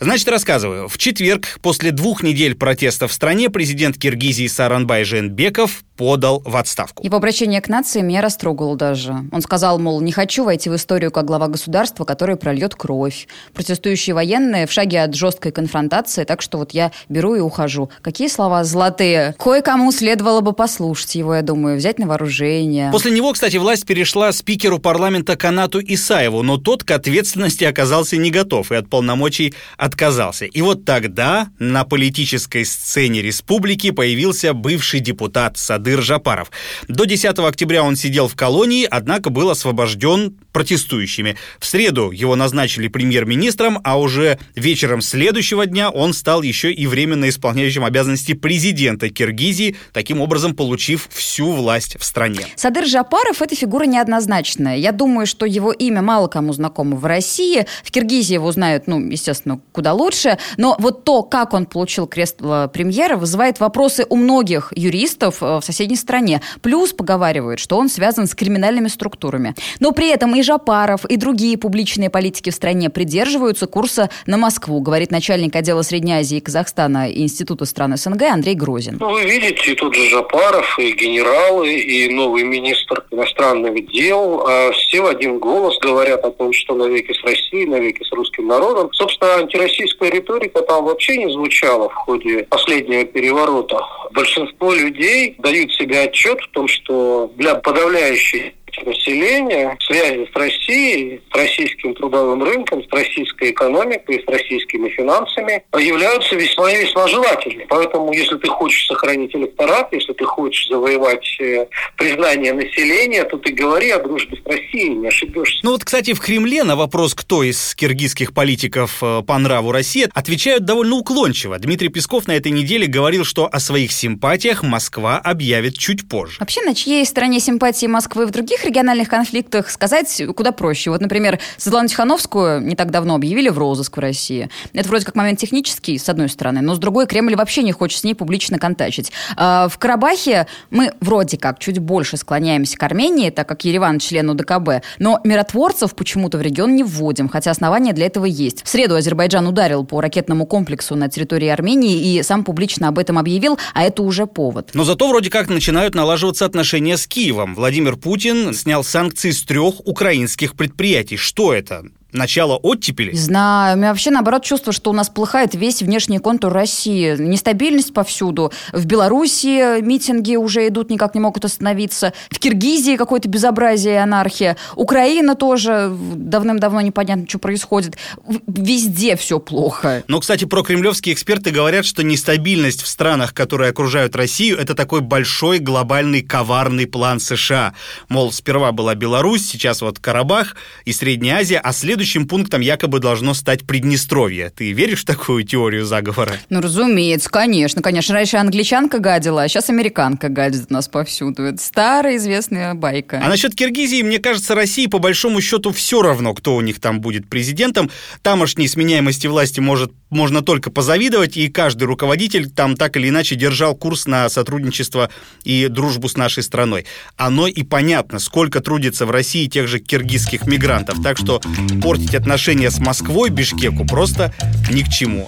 Значит, 0.00 0.28
рассказываю. 0.28 0.88
В 0.88 0.96
четверг, 0.96 1.58
после 1.60 1.90
двух 1.90 2.22
недель 2.22 2.54
протестов 2.54 3.10
в 3.10 3.14
стране, 3.14 3.50
президент 3.50 3.98
Киргизии 3.98 4.46
Саранбай 4.46 5.02
Женбеков 5.02 5.82
подал 5.96 6.40
в 6.44 6.56
отставку. 6.56 7.04
Его 7.04 7.16
обращение 7.16 7.60
к 7.60 7.68
нации 7.68 8.02
меня 8.02 8.22
растрогало 8.22 8.76
даже. 8.76 9.16
Он 9.32 9.42
сказал, 9.42 9.80
мол, 9.80 10.00
не 10.00 10.12
хочу 10.12 10.44
войти 10.44 10.70
в 10.70 10.76
историю 10.76 11.10
как 11.10 11.24
глава 11.24 11.48
государства, 11.48 12.04
который 12.04 12.36
прольет 12.36 12.76
кровь. 12.76 13.26
Протестующие 13.52 14.14
военные 14.14 14.68
в 14.68 14.72
шаге 14.72 15.02
от 15.02 15.16
жесткой 15.16 15.50
конфронтации, 15.50 16.22
так 16.22 16.40
что 16.40 16.58
вот 16.58 16.70
я 16.70 16.92
беру 17.08 17.34
и 17.34 17.40
ухожу. 17.40 17.90
Какие 18.00 18.28
слова 18.28 18.62
золотые. 18.62 19.34
Кое-кому 19.36 19.90
следовало 19.90 20.40
бы 20.40 20.52
послушать 20.52 21.16
его, 21.16 21.34
я 21.34 21.42
думаю, 21.42 21.76
взять 21.76 21.98
на 21.98 22.06
вооружение. 22.06 22.92
После 22.92 23.10
него, 23.10 23.32
кстати, 23.32 23.56
власть 23.56 23.84
перешла 23.84 24.30
спикеру 24.30 24.78
парламента 24.78 25.36
Канату 25.36 25.80
Исаеву, 25.84 26.44
но 26.44 26.58
тот 26.58 26.84
к 26.84 26.92
ответственности 26.92 27.64
оказался 27.64 28.16
не 28.16 28.30
готов 28.30 28.70
и 28.70 28.76
от 28.76 28.88
полномочий 28.88 29.52
отказался. 29.88 30.44
И 30.44 30.62
вот 30.62 30.84
тогда 30.84 31.48
на 31.58 31.84
политической 31.84 32.64
сцене 32.64 33.22
республики 33.22 33.90
появился 33.90 34.52
бывший 34.52 35.00
депутат 35.00 35.56
Садыр 35.56 36.02
Жапаров. 36.02 36.50
До 36.86 37.04
10 37.04 37.38
октября 37.38 37.82
он 37.82 37.96
сидел 37.96 38.28
в 38.28 38.36
колонии, 38.36 38.86
однако 38.88 39.30
был 39.30 39.50
освобожден 39.50 40.36
протестующими. 40.52 41.36
В 41.58 41.66
среду 41.66 42.10
его 42.10 42.36
назначили 42.36 42.88
премьер-министром, 42.88 43.80
а 43.84 43.98
уже 43.98 44.38
вечером 44.54 45.00
следующего 45.00 45.66
дня 45.66 45.90
он 45.90 46.12
стал 46.12 46.42
еще 46.42 46.72
и 46.72 46.86
временно 46.86 47.28
исполняющим 47.28 47.84
обязанности 47.84 48.34
президента 48.34 49.08
Киргизии, 49.08 49.76
таким 49.92 50.20
образом 50.20 50.54
получив 50.54 51.08
всю 51.10 51.52
власть 51.52 51.96
в 51.98 52.04
стране. 52.04 52.40
Садыр 52.56 52.86
Жапаров– 52.86 53.40
это 53.42 53.54
фигура 53.54 53.84
неоднозначная. 53.84 54.76
Я 54.76 54.92
думаю, 54.92 55.26
что 55.26 55.46
его 55.46 55.72
имя 55.72 56.02
мало 56.02 56.28
кому 56.28 56.52
знакомо 56.52 56.96
в 56.96 57.04
России. 57.04 57.66
В 57.84 57.90
Киргизии 57.90 58.34
его 58.34 58.50
знают, 58.52 58.86
ну, 58.86 59.00
естественно, 59.00 59.60
куда 59.78 59.92
лучше. 59.92 60.38
Но 60.56 60.74
вот 60.80 61.04
то, 61.04 61.22
как 61.22 61.54
он 61.54 61.64
получил 61.64 62.08
кресло 62.08 62.68
премьера, 62.72 63.16
вызывает 63.16 63.60
вопросы 63.60 64.04
у 64.08 64.16
многих 64.16 64.72
юристов 64.74 65.40
э, 65.40 65.60
в 65.60 65.62
соседней 65.62 65.94
стране. 65.94 66.42
Плюс 66.62 66.92
поговаривают, 66.92 67.60
что 67.60 67.76
он 67.76 67.88
связан 67.88 68.26
с 68.26 68.34
криминальными 68.34 68.88
структурами. 68.88 69.54
Но 69.78 69.92
при 69.92 70.08
этом 70.10 70.34
и 70.34 70.42
Жапаров, 70.42 71.04
и 71.04 71.16
другие 71.16 71.56
публичные 71.56 72.10
политики 72.10 72.50
в 72.50 72.54
стране 72.54 72.90
придерживаются 72.90 73.68
курса 73.68 74.10
на 74.26 74.36
Москву, 74.36 74.80
говорит 74.80 75.12
начальник 75.12 75.54
отдела 75.54 75.82
Средней 75.82 76.14
Азии 76.14 76.38
и 76.38 76.40
Казахстана 76.40 77.08
Института 77.08 77.64
стран 77.64 77.96
СНГ 77.96 78.22
Андрей 78.22 78.56
Грозин. 78.56 78.96
Ну, 78.98 79.12
вы 79.12 79.26
видите, 79.26 79.76
тут 79.76 79.94
же 79.94 80.10
Жапаров, 80.10 80.76
и 80.80 80.90
генералы, 80.90 81.72
и 81.72 82.12
новый 82.12 82.42
министр 82.42 83.04
иностранных 83.12 83.88
дел. 83.92 84.44
А 84.44 84.72
все 84.72 85.02
в 85.02 85.06
один 85.06 85.38
голос 85.38 85.78
говорят 85.78 86.24
о 86.24 86.32
том, 86.32 86.52
что 86.52 86.74
навеки 86.74 87.12
с 87.12 87.22
Россией, 87.22 87.66
навеки 87.66 88.02
с 88.02 88.10
русским 88.10 88.48
народом. 88.48 88.88
Собственно, 88.92 89.46
антироссийская 89.68 90.10
риторика 90.10 90.62
там 90.62 90.84
вообще 90.84 91.16
не 91.18 91.32
звучала 91.32 91.88
в 91.88 91.94
ходе 91.94 92.44
последнего 92.44 93.04
переворота. 93.04 93.78
Большинство 94.12 94.72
людей 94.72 95.34
дают 95.38 95.72
себе 95.72 96.02
отчет 96.02 96.40
в 96.40 96.48
том, 96.50 96.68
что 96.68 97.30
для 97.36 97.54
подавляющей 97.56 98.54
населения, 98.84 99.76
связи 99.80 100.28
с 100.32 100.36
Россией, 100.36 101.20
с 101.32 101.36
российским 101.36 101.94
трудовым 101.94 102.42
рынком, 102.42 102.82
с 102.82 102.88
российской 102.90 103.50
экономикой, 103.50 104.22
с 104.24 104.30
российскими 104.30 104.88
финансами 104.90 105.62
являются 105.78 106.34
весьма 106.36 106.70
и 106.72 106.82
весьма 106.82 107.08
желательны. 107.08 107.66
Поэтому, 107.68 108.12
если 108.12 108.36
ты 108.36 108.48
хочешь 108.48 108.86
сохранить 108.86 109.34
электорат, 109.34 109.92
если 109.92 110.12
ты 110.12 110.24
хочешь 110.24 110.68
завоевать 110.68 111.26
э, 111.40 111.66
признание 111.96 112.52
населения, 112.52 113.24
то 113.24 113.38
ты 113.38 113.52
говори 113.52 113.90
о 113.90 114.02
дружбе 114.02 114.36
с 114.36 114.46
Россией, 114.46 114.90
не 114.90 115.08
ошибешься. 115.08 115.60
Ну 115.62 115.72
вот, 115.72 115.84
кстати, 115.84 116.12
в 116.14 116.20
Кремле 116.20 116.64
на 116.64 116.76
вопрос, 116.76 117.14
кто 117.14 117.42
из 117.42 117.74
киргизских 117.74 118.32
политиков 118.32 118.98
э, 119.02 119.22
по 119.26 119.38
нраву 119.38 119.72
России, 119.72 120.08
отвечают 120.12 120.64
довольно 120.64 120.96
уклончиво. 120.96 121.58
Дмитрий 121.58 121.88
Песков 121.88 122.26
на 122.26 122.32
этой 122.32 122.52
неделе 122.52 122.86
говорил, 122.86 123.24
что 123.24 123.48
о 123.50 123.60
своих 123.60 123.92
симпатиях 123.92 124.62
Москва 124.62 125.18
объявит 125.18 125.78
чуть 125.78 126.08
позже. 126.08 126.36
Вообще, 126.40 126.62
на 126.62 126.74
чьей 126.74 127.04
стороне 127.04 127.40
симпатии 127.40 127.86
Москвы 127.86 128.26
в 128.26 128.30
других 128.30 128.64
региональных 128.68 129.08
конфликтах 129.08 129.70
сказать 129.70 130.22
куда 130.36 130.52
проще. 130.52 130.90
Вот, 130.90 131.00
например, 131.00 131.38
Светлану 131.56 131.88
Тихановскую 131.88 132.60
не 132.60 132.76
так 132.76 132.90
давно 132.90 133.14
объявили 133.14 133.48
в 133.48 133.58
розыск 133.58 133.96
в 133.96 134.00
России. 134.00 134.48
Это 134.72 134.88
вроде 134.88 135.04
как 135.04 135.14
момент 135.14 135.38
технический, 135.38 135.98
с 135.98 136.08
одной 136.08 136.28
стороны, 136.28 136.60
но 136.60 136.74
с 136.74 136.78
другой 136.78 137.06
Кремль 137.06 137.34
вообще 137.34 137.62
не 137.62 137.72
хочет 137.72 138.00
с 138.00 138.04
ней 138.04 138.14
публично 138.14 138.58
контачить. 138.58 139.12
А 139.36 139.68
в 139.68 139.78
Карабахе 139.78 140.46
мы 140.70 140.92
вроде 141.00 141.36
как 141.38 141.58
чуть 141.58 141.78
больше 141.78 142.16
склоняемся 142.16 142.76
к 142.76 142.82
Армении, 142.82 143.30
так 143.30 143.48
как 143.48 143.64
Ереван 143.64 143.98
член 143.98 144.30
УДКБ, 144.30 144.84
но 144.98 145.20
миротворцев 145.24 145.94
почему-то 145.94 146.38
в 146.38 146.42
регион 146.42 146.76
не 146.76 146.84
вводим, 146.84 147.28
хотя 147.28 147.50
основания 147.50 147.92
для 147.92 148.06
этого 148.06 148.24
есть. 148.24 148.64
В 148.64 148.68
среду 148.68 148.94
Азербайджан 148.94 149.46
ударил 149.46 149.84
по 149.84 150.00
ракетному 150.00 150.46
комплексу 150.46 150.94
на 150.94 151.08
территории 151.08 151.48
Армении 151.48 152.14
и 152.14 152.22
сам 152.22 152.44
публично 152.44 152.88
об 152.88 152.98
этом 152.98 153.18
объявил, 153.18 153.58
а 153.74 153.84
это 153.84 154.02
уже 154.02 154.26
повод. 154.26 154.70
Но 154.74 154.84
зато 154.84 155.08
вроде 155.08 155.30
как 155.30 155.48
начинают 155.48 155.94
налаживаться 155.94 156.44
отношения 156.44 156.96
с 156.96 157.06
Киевом. 157.06 157.54
Владимир 157.54 157.96
Путин 157.96 158.47
снял 158.54 158.84
санкции 158.84 159.30
с 159.30 159.42
трех 159.42 159.86
украинских 159.86 160.54
предприятий. 160.54 161.16
Что 161.16 161.52
это? 161.54 161.84
Начало 162.12 162.56
оттепели? 162.56 163.12
Не 163.12 163.18
знаю. 163.18 163.76
У 163.76 163.78
меня 163.78 163.90
вообще, 163.90 164.10
наоборот, 164.10 164.44
чувство, 164.44 164.72
что 164.72 164.90
у 164.90 164.92
нас 164.92 165.08
плохает 165.08 165.54
весь 165.54 165.82
внешний 165.82 166.18
контур 166.18 166.52
России. 166.52 167.16
Нестабильность 167.18 167.92
повсюду. 167.92 168.52
В 168.72 168.86
Беларуси 168.86 169.80
митинги 169.82 170.36
уже 170.36 170.68
идут, 170.68 170.90
никак 170.90 171.14
не 171.14 171.20
могут 171.20 171.44
остановиться. 171.44 172.12
В 172.30 172.38
Киргизии 172.38 172.96
какое-то 172.96 173.28
безобразие 173.28 173.94
и 173.94 173.98
анархия. 173.98 174.56
Украина 174.74 175.34
тоже 175.34 175.94
давным-давно 176.14 176.80
непонятно, 176.80 177.26
что 177.28 177.38
происходит. 177.38 177.98
Везде 178.46 179.16
все 179.16 179.38
плохо. 179.38 180.02
Но, 180.08 180.20
кстати, 180.20 180.44
про 180.44 180.62
кремлевские 180.62 181.14
эксперты 181.14 181.50
говорят, 181.50 181.84
что 181.84 182.02
нестабильность 182.02 182.82
в 182.82 182.88
странах, 182.88 183.34
которые 183.34 183.70
окружают 183.70 184.16
Россию, 184.16 184.56
это 184.58 184.74
такой 184.74 185.00
большой 185.00 185.58
глобальный 185.58 186.22
коварный 186.22 186.86
план 186.86 187.20
США. 187.20 187.74
Мол, 188.08 188.32
сперва 188.32 188.72
была 188.72 188.94
Беларусь, 188.94 189.46
сейчас 189.46 189.82
вот 189.82 189.98
Карабах 189.98 190.56
и 190.84 190.92
Средняя 190.92 191.40
Азия, 191.40 191.58
а 191.58 191.72
след 191.72 191.97
следующим 191.98 192.28
пунктом 192.28 192.60
якобы 192.60 193.00
должно 193.00 193.34
стать 193.34 193.66
Приднестровье. 193.66 194.52
Ты 194.54 194.70
веришь 194.70 195.00
в 195.00 195.04
такую 195.04 195.42
теорию 195.42 195.84
заговора? 195.84 196.34
Ну, 196.48 196.60
разумеется, 196.60 197.28
конечно. 197.28 197.82
Конечно, 197.82 198.14
раньше 198.14 198.36
англичанка 198.36 199.00
гадила, 199.00 199.42
а 199.42 199.48
сейчас 199.48 199.68
американка 199.68 200.28
гадит 200.28 200.70
нас 200.70 200.86
повсюду. 200.86 201.42
Это 201.42 201.60
старая 201.60 202.16
известная 202.16 202.74
байка. 202.74 203.20
А 203.20 203.28
насчет 203.28 203.56
Киргизии, 203.56 204.02
мне 204.02 204.20
кажется, 204.20 204.54
России 204.54 204.86
по 204.86 205.00
большому 205.00 205.40
счету 205.40 205.72
все 205.72 206.00
равно, 206.00 206.34
кто 206.34 206.54
у 206.54 206.60
них 206.60 206.78
там 206.78 207.00
будет 207.00 207.28
президентом. 207.28 207.90
Тамошней 208.22 208.68
сменяемости 208.68 209.26
власти 209.26 209.58
может, 209.58 209.90
можно 210.08 210.42
только 210.42 210.70
позавидовать, 210.70 211.36
и 211.36 211.48
каждый 211.48 211.84
руководитель 211.84 212.48
там 212.48 212.76
так 212.76 212.96
или 212.96 213.08
иначе 213.08 213.34
держал 213.34 213.74
курс 213.74 214.06
на 214.06 214.28
сотрудничество 214.28 215.10
и 215.42 215.66
дружбу 215.66 216.08
с 216.08 216.16
нашей 216.16 216.44
страной. 216.44 216.86
Оно 217.16 217.48
и 217.48 217.64
понятно, 217.64 218.20
сколько 218.20 218.60
трудится 218.60 219.04
в 219.04 219.10
России 219.10 219.46
тех 219.46 219.66
же 219.66 219.80
киргизских 219.80 220.46
мигрантов. 220.46 221.02
Так 221.02 221.18
что 221.18 221.40
портить 221.88 222.14
отношения 222.14 222.70
с 222.70 222.80
Москвой 222.80 223.30
Бишкеку 223.30 223.86
просто 223.86 224.30
ни 224.70 224.82
к 224.82 224.90
чему. 224.90 225.26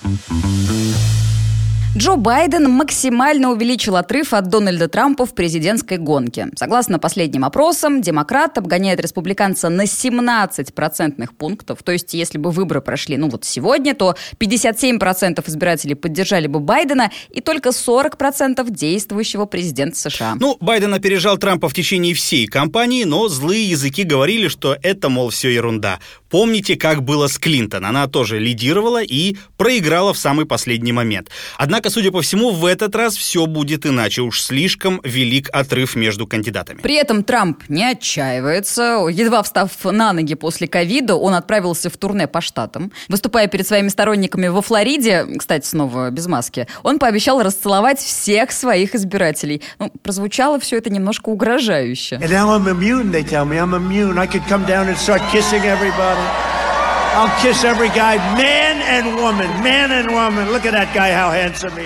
Джо 1.97 2.15
Байден 2.15 2.71
максимально 2.71 3.51
увеличил 3.51 3.97
отрыв 3.97 4.33
от 4.33 4.49
Дональда 4.49 4.87
Трампа 4.87 5.27
в 5.27 5.35
президентской 5.35 5.99
гонке. 5.99 6.47
Согласно 6.55 7.01
последним 7.01 7.45
опросам, 7.45 8.01
демократ 8.01 8.57
обгоняет 8.59 9.01
республиканца 9.01 9.69
на 9.71 9.87
17 9.87 10.73
процентных 10.73 11.35
пунктов. 11.35 11.83
То 11.83 11.91
есть, 11.91 12.15
если 12.15 12.39
бы 12.39 12.53
выборы 12.53 12.81
прошли, 12.81 13.17
ну 13.17 13.29
вот 13.29 13.45
сегодня, 13.45 13.95
то 13.95 14.15
57% 14.39 15.43
избирателей 15.49 15.97
поддержали 15.97 16.47
бы 16.47 16.61
Байдена 16.61 17.11
и 17.29 17.41
только 17.41 17.71
40% 17.71 18.71
действующего 18.71 19.47
президента 19.47 19.99
США. 19.99 20.37
Ну, 20.39 20.57
Байден 20.61 20.95
опережал 20.95 21.39
Трампа 21.39 21.69
в 21.69 21.75
течение 21.75 22.15
всей 22.15 22.47
кампании, 22.47 23.03
но 23.03 23.27
злые 23.27 23.69
языки 23.69 24.05
говорили, 24.05 24.47
что 24.47 24.77
это, 24.81 25.09
мол, 25.09 25.31
все 25.31 25.49
ерунда. 25.49 25.99
Помните, 26.31 26.77
как 26.77 27.03
было 27.03 27.27
с 27.27 27.39
Клинтон? 27.39 27.85
Она 27.85 28.07
тоже 28.07 28.39
лидировала 28.39 29.03
и 29.03 29.37
проиграла 29.57 30.15
в 30.15 30.19
самый 30.19 30.47
последний 30.47 30.93
момент. 30.93 31.29
Однако, 31.59 31.91
судя 31.91 32.13
по 32.13 32.23
всему, 32.23 32.51
в 32.51 32.65
этот 32.65 32.95
раз 32.95 33.17
все 33.17 33.47
будет 33.47 33.85
иначе. 33.85 34.23
Уж 34.23 34.41
слишком 34.41 35.01
велик 35.03 35.49
отрыв 35.53 35.97
между 35.97 36.27
кандидатами. 36.29 36.81
При 36.81 36.95
этом 36.95 37.25
Трамп 37.25 37.65
не 37.69 37.85
отчаивается. 37.85 39.09
Едва 39.11 39.43
встав 39.43 39.71
на 39.85 40.13
ноги 40.13 40.35
после 40.35 40.69
ковида, 40.69 41.17
он 41.17 41.35
отправился 41.35 41.91
в 41.91 41.97
турне 41.97 42.29
по 42.29 42.41
штатам. 42.41 42.93
Выступая 43.09 43.49
перед 43.49 43.67
своими 43.67 43.89
сторонниками 43.89 44.47
во 44.47 44.63
Флориде, 44.63 45.27
кстати, 45.37 45.67
снова 45.67 46.11
без 46.11 46.27
маски, 46.27 46.69
он 46.85 47.01
пообещал 47.01 47.43
расцеловать 47.43 47.99
всех 47.99 48.53
своих 48.53 48.95
избирателей. 48.95 49.63
Ну, 49.81 49.91
прозвучало 50.03 50.61
все 50.61 50.77
это 50.79 50.91
немножко 50.91 51.31
угрожающе. 51.31 52.17
And 52.17 52.31
now 52.31 52.51
I'm 52.51 52.69
immune, 52.69 53.11
they 53.11 53.25
tell 53.25 53.45
me. 53.45 53.59
I'm 53.59 53.75
immune. 53.75 54.17
I 54.19 54.27
could 54.29 54.47
come 54.49 54.65
down 54.65 54.87
and 54.89 54.97
start 54.97 55.21
kissing 55.33 55.65
everybody. 55.65 56.20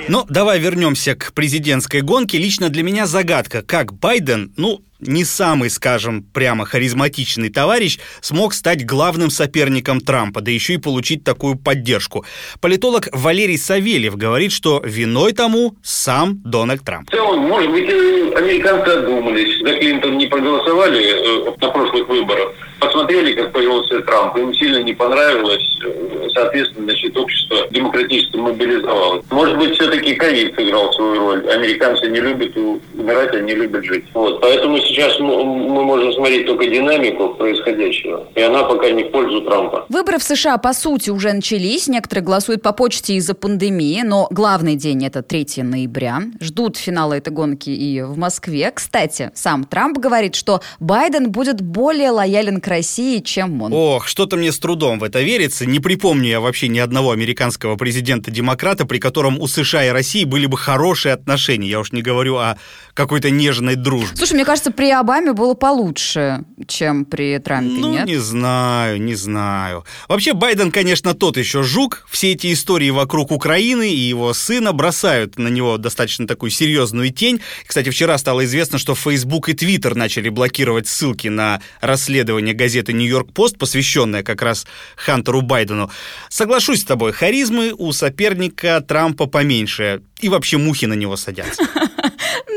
Ну, 0.08 0.26
давай 0.28 0.58
вернемся 0.58 1.14
к 1.14 1.32
президентской 1.32 2.02
гонке. 2.02 2.38
Лично 2.38 2.68
для 2.68 2.82
меня 2.82 3.06
загадка, 3.06 3.62
как 3.62 3.94
Байден, 3.94 4.52
ну, 4.56 4.82
не 5.06 5.24
самый, 5.24 5.70
скажем, 5.70 6.22
прямо 6.22 6.64
харизматичный 6.64 7.50
товарищ 7.50 7.98
смог 8.20 8.54
стать 8.54 8.84
главным 8.84 9.30
соперником 9.30 10.00
Трампа, 10.00 10.40
да 10.40 10.50
еще 10.50 10.74
и 10.74 10.78
получить 10.78 11.24
такую 11.24 11.56
поддержку. 11.56 12.24
Политолог 12.60 13.08
Валерий 13.12 13.58
Савельев 13.58 14.16
говорит, 14.16 14.52
что 14.52 14.82
виной 14.84 15.32
тому 15.32 15.76
сам 15.82 16.40
Дональд 16.44 16.84
Трамп. 16.84 17.08
В 17.08 17.12
целом, 17.12 17.40
может 17.40 17.70
быть, 17.70 17.88
американцы 17.88 18.88
одумались. 18.88 19.58
За 19.60 19.76
Клинтон 19.78 20.18
не 20.18 20.26
проголосовали 20.26 21.02
э, 21.02 21.54
на 21.60 21.70
прошлых 21.70 22.08
выборах. 22.08 22.52
Посмотрели, 22.80 23.34
как 23.34 23.52
повелся 23.52 24.00
Трамп. 24.00 24.36
Им 24.36 24.54
сильно 24.54 24.82
не 24.82 24.92
понравилось. 24.92 25.62
Э, 25.84 26.28
соответственно, 26.34 26.84
значит, 26.84 27.16
общество 27.16 27.56
демократически 27.70 28.36
мобилизовалось. 28.36 29.24
Может 29.30 29.58
быть, 29.58 29.74
все-таки 29.74 30.14
ковид 30.14 30.54
сыграл 30.54 30.92
свою 30.92 31.18
роль. 31.18 31.48
Американцы 31.50 32.08
не 32.08 32.20
любят 32.20 32.56
умирать, 32.56 33.34
они 33.34 33.54
любят 33.54 33.84
жить. 33.84 34.04
Вот. 34.14 34.40
Поэтому 34.40 34.78
сейчас 34.78 34.93
мы 35.20 35.84
можем 35.84 36.12
смотреть 36.12 36.46
только 36.46 36.66
динамику 36.66 37.34
происходящего, 37.34 38.26
и 38.34 38.40
она 38.40 38.64
пока 38.64 38.90
не 38.90 39.04
в 39.04 39.10
пользу 39.10 39.42
Трампа. 39.42 39.86
Выборы 39.88 40.18
в 40.18 40.22
США, 40.22 40.58
по 40.58 40.72
сути, 40.72 41.10
уже 41.10 41.32
начались. 41.32 41.88
Некоторые 41.88 42.24
голосуют 42.24 42.62
по 42.62 42.72
почте 42.72 43.14
из-за 43.14 43.34
пандемии, 43.34 44.02
но 44.04 44.28
главный 44.30 44.76
день– 44.76 45.04
это 45.06 45.22
3 45.22 45.62
ноября. 45.62 46.22
Ждут 46.40 46.76
финала 46.76 47.14
этой 47.14 47.32
гонки 47.32 47.70
и 47.70 48.02
в 48.02 48.16
Москве. 48.16 48.70
Кстати, 48.74 49.30
сам 49.34 49.64
Трамп 49.64 49.98
говорит, 49.98 50.34
что 50.34 50.60
Байден 50.80 51.30
будет 51.30 51.60
более 51.60 52.10
лоялен 52.10 52.60
к 52.60 52.68
России, 52.68 53.20
чем 53.20 53.62
он. 53.62 53.72
Ох, 53.72 54.06
что-то 54.06 54.36
мне 54.36 54.52
с 54.52 54.58
трудом 54.58 54.98
в 54.98 55.04
это 55.04 55.20
верится. 55.20 55.66
Не 55.66 55.80
припомню 55.80 56.28
я 56.28 56.40
вообще 56.40 56.68
ни 56.68 56.78
одного 56.78 57.10
американского 57.10 57.76
президента-демократа, 57.76 58.86
при 58.86 58.98
котором 58.98 59.40
у 59.40 59.46
США 59.46 59.84
и 59.86 59.90
России 59.90 60.24
были 60.24 60.46
бы 60.46 60.56
хорошие 60.56 61.14
отношения. 61.14 61.68
Я 61.68 61.80
уж 61.80 61.92
не 61.92 62.02
говорю 62.02 62.36
о 62.36 62.56
какой-то 62.94 63.30
нежной 63.30 63.74
дружбе. 63.74 64.16
Слушай, 64.16 64.34
мне 64.34 64.44
кажется, 64.44 64.70
при 64.74 64.90
Обаме 64.90 65.32
было 65.32 65.54
получше, 65.54 66.44
чем 66.66 67.04
при 67.04 67.38
Трампе, 67.38 67.80
ну, 67.80 67.92
нет? 67.92 68.06
не 68.06 68.16
знаю, 68.16 69.00
не 69.00 69.14
знаю. 69.14 69.84
Вообще, 70.08 70.32
Байден, 70.32 70.70
конечно, 70.70 71.14
тот 71.14 71.36
еще 71.36 71.62
жук. 71.62 72.06
Все 72.10 72.32
эти 72.32 72.52
истории 72.52 72.90
вокруг 72.90 73.30
Украины 73.30 73.90
и 73.90 73.96
его 73.96 74.32
сына 74.34 74.72
бросают 74.72 75.38
на 75.38 75.48
него 75.48 75.78
достаточно 75.78 76.26
такую 76.26 76.50
серьезную 76.50 77.10
тень. 77.10 77.40
Кстати, 77.66 77.90
вчера 77.90 78.18
стало 78.18 78.44
известно, 78.44 78.78
что 78.78 78.94
Facebook 78.94 79.48
и 79.48 79.52
Twitter 79.52 79.94
начали 79.94 80.28
блокировать 80.28 80.88
ссылки 80.88 81.28
на 81.28 81.60
расследование 81.80 82.54
газеты 82.54 82.92
«Нью-Йорк-Пост», 82.92 83.58
посвященное 83.58 84.22
как 84.22 84.42
раз 84.42 84.66
Хантеру 84.96 85.42
Байдену. 85.42 85.90
Соглашусь 86.28 86.80
с 86.80 86.84
тобой, 86.84 87.12
харизмы 87.12 87.72
у 87.76 87.92
соперника 87.92 88.80
Трампа 88.80 89.26
поменьше. 89.26 90.02
И 90.20 90.28
вообще 90.28 90.58
мухи 90.58 90.86
на 90.86 90.94
него 90.94 91.16
садятся. 91.16 91.62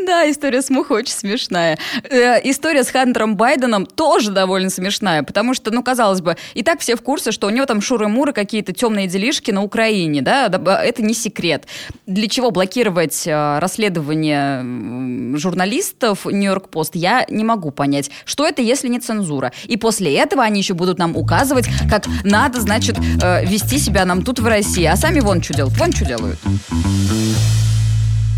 Да, 0.05 0.29
история 0.29 0.61
с 0.61 0.69
мухой 0.69 0.99
очень 0.99 1.13
смешная. 1.13 1.77
Э, 2.09 2.39
история 2.43 2.83
с 2.83 2.89
Хантером 2.89 3.35
Байденом 3.35 3.85
тоже 3.85 4.31
довольно 4.31 4.69
смешная, 4.69 5.23
потому 5.23 5.53
что, 5.53 5.71
ну, 5.71 5.83
казалось 5.83 6.21
бы, 6.21 6.37
и 6.53 6.63
так 6.63 6.79
все 6.79 6.95
в 6.95 7.01
курсе, 7.01 7.31
что 7.31 7.47
у 7.47 7.49
него 7.49 7.65
там 7.65 7.81
шуры-муры, 7.81 8.33
какие-то 8.33 8.73
темные 8.73 9.07
делишки 9.07 9.51
на 9.51 9.63
Украине, 9.63 10.21
да, 10.21 10.47
это 10.47 11.03
не 11.03 11.13
секрет. 11.13 11.65
Для 12.05 12.27
чего 12.27 12.51
блокировать 12.51 13.23
э, 13.25 13.59
расследование 13.59 15.37
журналистов 15.37 16.25
Нью-Йорк 16.25 16.69
Пост, 16.69 16.95
я 16.95 17.25
не 17.29 17.43
могу 17.43 17.71
понять. 17.71 18.11
Что 18.25 18.45
это, 18.45 18.61
если 18.61 18.87
не 18.87 18.99
цензура? 18.99 19.51
И 19.65 19.77
после 19.77 20.15
этого 20.15 20.43
они 20.43 20.59
еще 20.59 20.73
будут 20.73 20.99
нам 20.99 21.15
указывать, 21.15 21.67
как 21.89 22.05
надо, 22.23 22.59
значит, 22.59 22.97
э, 23.21 23.45
вести 23.45 23.77
себя 23.77 24.05
нам 24.05 24.23
тут 24.23 24.39
в 24.39 24.47
России. 24.47 24.85
А 24.85 24.95
сами 24.95 25.19
вон 25.19 25.41
что 25.41 25.53
делают, 25.53 25.77
вон 25.77 25.91
что 25.91 26.05
делают. 26.05 26.39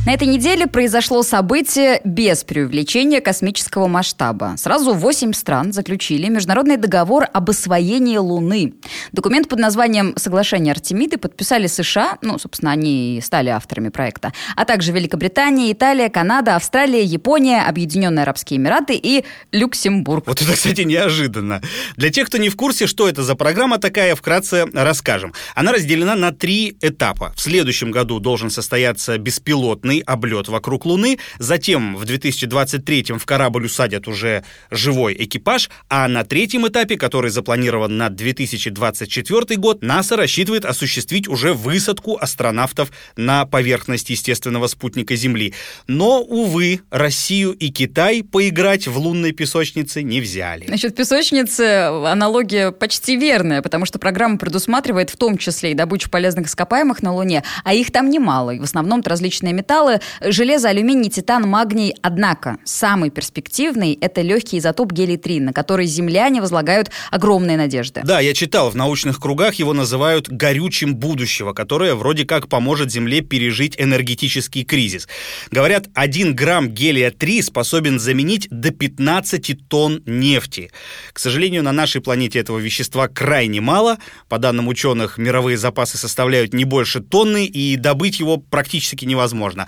На 0.09 0.13
этой 0.13 0.27
неделе 0.27 0.65
произошло 0.65 1.21
событие 1.21 2.01
без 2.03 2.43
преувеличения 2.43 3.21
космического 3.21 3.85
масштаба. 3.85 4.55
Сразу 4.57 4.95
восемь 4.95 5.33
стран 5.33 5.71
заключили 5.71 6.27
международный 6.29 6.77
договор 6.77 7.27
об 7.31 7.51
освоении 7.51 8.17
Луны. 8.17 8.73
Документ 9.11 9.47
под 9.47 9.59
названием 9.59 10.15
«Соглашение 10.17 10.71
Артемиды» 10.71 11.19
подписали 11.19 11.67
США, 11.67 12.17
ну, 12.23 12.39
собственно, 12.39 12.71
они 12.71 13.19
и 13.19 13.21
стали 13.21 13.49
авторами 13.49 13.89
проекта, 13.89 14.33
а 14.55 14.65
также 14.65 14.93
Великобритания, 14.93 15.71
Италия, 15.71 16.09
Канада, 16.09 16.55
Австралия, 16.55 17.03
Япония, 17.03 17.61
Объединенные 17.61 18.23
Арабские 18.23 18.57
Эмираты 18.57 18.95
и 18.95 19.25
Люксембург. 19.51 20.25
Вот 20.25 20.41
это, 20.41 20.53
кстати, 20.53 20.81
неожиданно. 20.81 21.61
Для 21.97 22.09
тех, 22.09 22.29
кто 22.29 22.39
не 22.39 22.49
в 22.49 22.55
курсе, 22.55 22.87
что 22.87 23.07
это 23.07 23.21
за 23.21 23.35
программа 23.35 23.77
такая, 23.77 24.15
вкратце 24.15 24.65
расскажем. 24.73 25.35
Она 25.53 25.71
разделена 25.71 26.15
на 26.15 26.31
три 26.31 26.75
этапа. 26.81 27.31
В 27.35 27.41
следующем 27.41 27.91
году 27.91 28.19
должен 28.19 28.49
состояться 28.49 29.15
беспилотный 29.19 29.98
крупный 29.99 30.03
облет 30.05 30.47
вокруг 30.47 30.85
Луны. 30.85 31.17
Затем 31.39 31.95
в 31.95 32.05
2023 32.05 33.17
в 33.17 33.25
корабль 33.25 33.65
усадят 33.65 34.07
уже 34.07 34.43
живой 34.71 35.15
экипаж, 35.19 35.69
а 35.89 36.07
на 36.07 36.23
третьем 36.23 36.67
этапе, 36.67 36.97
который 36.97 37.31
запланирован 37.31 37.97
на 37.97 38.09
2024 38.09 39.57
год, 39.57 39.81
НАСА 39.81 40.15
рассчитывает 40.15 40.65
осуществить 40.65 41.27
уже 41.27 41.53
высадку 41.53 42.17
астронавтов 42.19 42.91
на 43.17 43.45
поверхность 43.45 44.09
естественного 44.09 44.67
спутника 44.67 45.15
Земли. 45.15 45.53
Но, 45.87 46.21
увы, 46.21 46.81
Россию 46.91 47.51
и 47.51 47.69
Китай 47.69 48.23
поиграть 48.23 48.87
в 48.87 48.97
лунной 48.97 49.31
песочнице 49.31 50.03
не 50.03 50.21
взяли. 50.21 50.65
Насчет 50.67 50.95
песочницы 50.95 51.61
аналогия 52.05 52.71
почти 52.71 53.15
верная, 53.15 53.61
потому 53.61 53.85
что 53.85 53.99
программа 53.99 54.37
предусматривает 54.37 55.09
в 55.09 55.17
том 55.17 55.37
числе 55.37 55.71
и 55.71 55.73
добычу 55.73 56.09
полезных 56.09 56.47
ископаемых 56.47 57.03
на 57.03 57.13
Луне, 57.13 57.43
а 57.63 57.73
их 57.73 57.91
там 57.91 58.09
немало, 58.09 58.51
и 58.51 58.59
в 58.59 58.63
основном 58.63 58.99
это 58.99 59.09
различные 59.09 59.53
металлы, 59.53 59.78
металлы– 59.79 59.99
железо, 60.21 60.69
алюминий, 60.69 61.09
титан, 61.09 61.47
магний. 61.47 61.95
Однако 62.01 62.57
самый 62.65 63.09
перспективный– 63.09 63.97
это 64.01 64.21
легкий 64.21 64.57
изотоп 64.59 64.91
гелий-3, 64.91 65.41
на 65.41 65.53
который 65.53 65.85
земляне 65.85 66.41
возлагают 66.41 66.91
огромные 67.11 67.57
надежды. 67.57 68.01
Да, 68.03 68.19
я 68.19 68.33
читал, 68.33 68.69
в 68.69 68.75
научных 68.75 69.19
кругах 69.19 69.55
его 69.55 69.73
называют 69.73 70.29
горючим 70.29 70.95
будущего, 70.95 71.53
которое 71.53 71.95
вроде 71.95 72.25
как 72.25 72.47
поможет 72.47 72.91
Земле 72.91 73.21
пережить 73.21 73.75
энергетический 73.77 74.63
кризис. 74.63 75.07
Говорят, 75.51 75.87
один 75.93 76.35
грамм 76.35 76.69
гелия-3 76.69 77.43
способен 77.43 77.99
заменить 77.99 78.47
до 78.49 78.71
15 78.71 79.67
тонн 79.67 80.01
нефти. 80.05 80.71
К 81.13 81.19
сожалению, 81.19 81.63
на 81.63 81.71
нашей 81.71 82.01
планете 82.01 82.39
этого 82.39 82.59
вещества 82.59 83.07
крайне 83.07 83.61
мало. 83.61 83.97
По 84.27 84.37
данным 84.37 84.67
ученых, 84.67 85.17
мировые 85.17 85.57
запасы 85.57 85.97
составляют 85.97 86.53
не 86.53 86.65
больше 86.65 86.99
тонны, 86.99 87.45
и 87.45 87.75
добыть 87.77 88.19
его 88.19 88.37
практически 88.37 89.05
невозможно. 89.05 89.67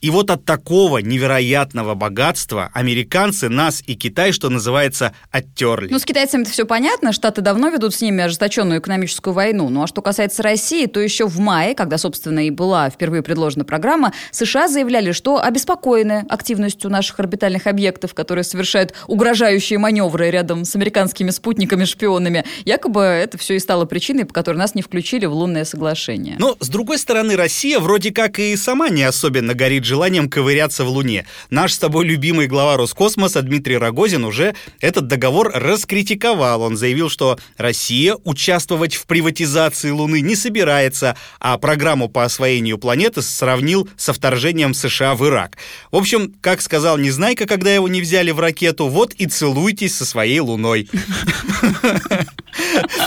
И 0.00 0.08
вот 0.08 0.30
от 0.30 0.46
такого 0.46 0.98
невероятного 0.98 1.94
богатства 1.94 2.70
американцы 2.72 3.50
нас 3.50 3.82
и 3.86 3.94
Китай, 3.94 4.32
что 4.32 4.48
называется, 4.48 5.12
оттерли. 5.30 5.88
Ну, 5.90 5.98
с 5.98 6.06
китайцами 6.06 6.42
это 6.42 6.50
все 6.50 6.64
понятно. 6.64 7.12
Штаты 7.12 7.42
давно 7.42 7.68
ведут 7.68 7.94
с 7.94 8.00
ними 8.00 8.24
ожесточенную 8.24 8.80
экономическую 8.80 9.34
войну. 9.34 9.68
Ну, 9.68 9.82
а 9.82 9.86
что 9.86 10.00
касается 10.00 10.42
России, 10.42 10.86
то 10.86 11.00
еще 11.00 11.26
в 11.26 11.38
мае, 11.38 11.74
когда, 11.74 11.98
собственно, 11.98 12.46
и 12.46 12.50
была 12.50 12.88
впервые 12.88 13.22
предложена 13.22 13.66
программа, 13.66 14.14
США 14.30 14.68
заявляли, 14.68 15.12
что 15.12 15.38
обеспокоены 15.38 16.24
активностью 16.30 16.90
наших 16.90 17.20
орбитальных 17.20 17.66
объектов, 17.66 18.14
которые 18.14 18.44
совершают 18.44 18.94
угрожающие 19.06 19.78
маневры 19.78 20.30
рядом 20.30 20.64
с 20.64 20.74
американскими 20.76 21.28
спутниками-шпионами. 21.28 22.46
Якобы 22.64 23.02
это 23.02 23.36
все 23.36 23.56
и 23.56 23.58
стало 23.58 23.84
причиной, 23.84 24.24
по 24.24 24.32
которой 24.32 24.56
нас 24.56 24.74
не 24.74 24.80
включили 24.80 25.26
в 25.26 25.34
лунное 25.34 25.66
соглашение. 25.66 26.36
Но, 26.38 26.56
с 26.58 26.70
другой 26.70 26.96
стороны, 26.96 27.36
Россия 27.36 27.78
вроде 27.80 28.12
как 28.12 28.38
и 28.38 28.56
сама 28.56 28.88
не 28.88 29.02
особенно 29.02 29.52
горит 29.52 29.84
желанием 29.90 30.30
ковыряться 30.30 30.84
в 30.84 30.88
Луне. 30.88 31.26
Наш 31.50 31.72
с 31.72 31.78
тобой 31.78 32.06
любимый 32.06 32.46
глава 32.46 32.76
Роскосмоса 32.76 33.42
Дмитрий 33.42 33.76
Рогозин 33.76 34.24
уже 34.24 34.54
этот 34.80 35.08
договор 35.08 35.50
раскритиковал. 35.52 36.62
Он 36.62 36.76
заявил, 36.76 37.10
что 37.10 37.38
Россия 37.56 38.16
участвовать 38.24 38.94
в 38.94 39.06
приватизации 39.06 39.90
Луны 39.90 40.20
не 40.20 40.36
собирается, 40.36 41.16
а 41.40 41.58
программу 41.58 42.08
по 42.08 42.24
освоению 42.24 42.78
планеты 42.78 43.20
сравнил 43.20 43.88
со 43.96 44.12
вторжением 44.12 44.74
США 44.74 45.16
в 45.16 45.26
Ирак. 45.26 45.58
В 45.90 45.96
общем, 45.96 46.34
как 46.40 46.60
сказал 46.60 46.96
Незнайка, 46.96 47.46
когда 47.46 47.74
его 47.74 47.88
не 47.88 48.00
взяли 48.00 48.30
в 48.30 48.38
ракету, 48.38 48.86
вот 48.86 49.12
и 49.14 49.26
целуйтесь 49.26 49.96
со 49.96 50.04
своей 50.04 50.38
Луной. 50.38 50.88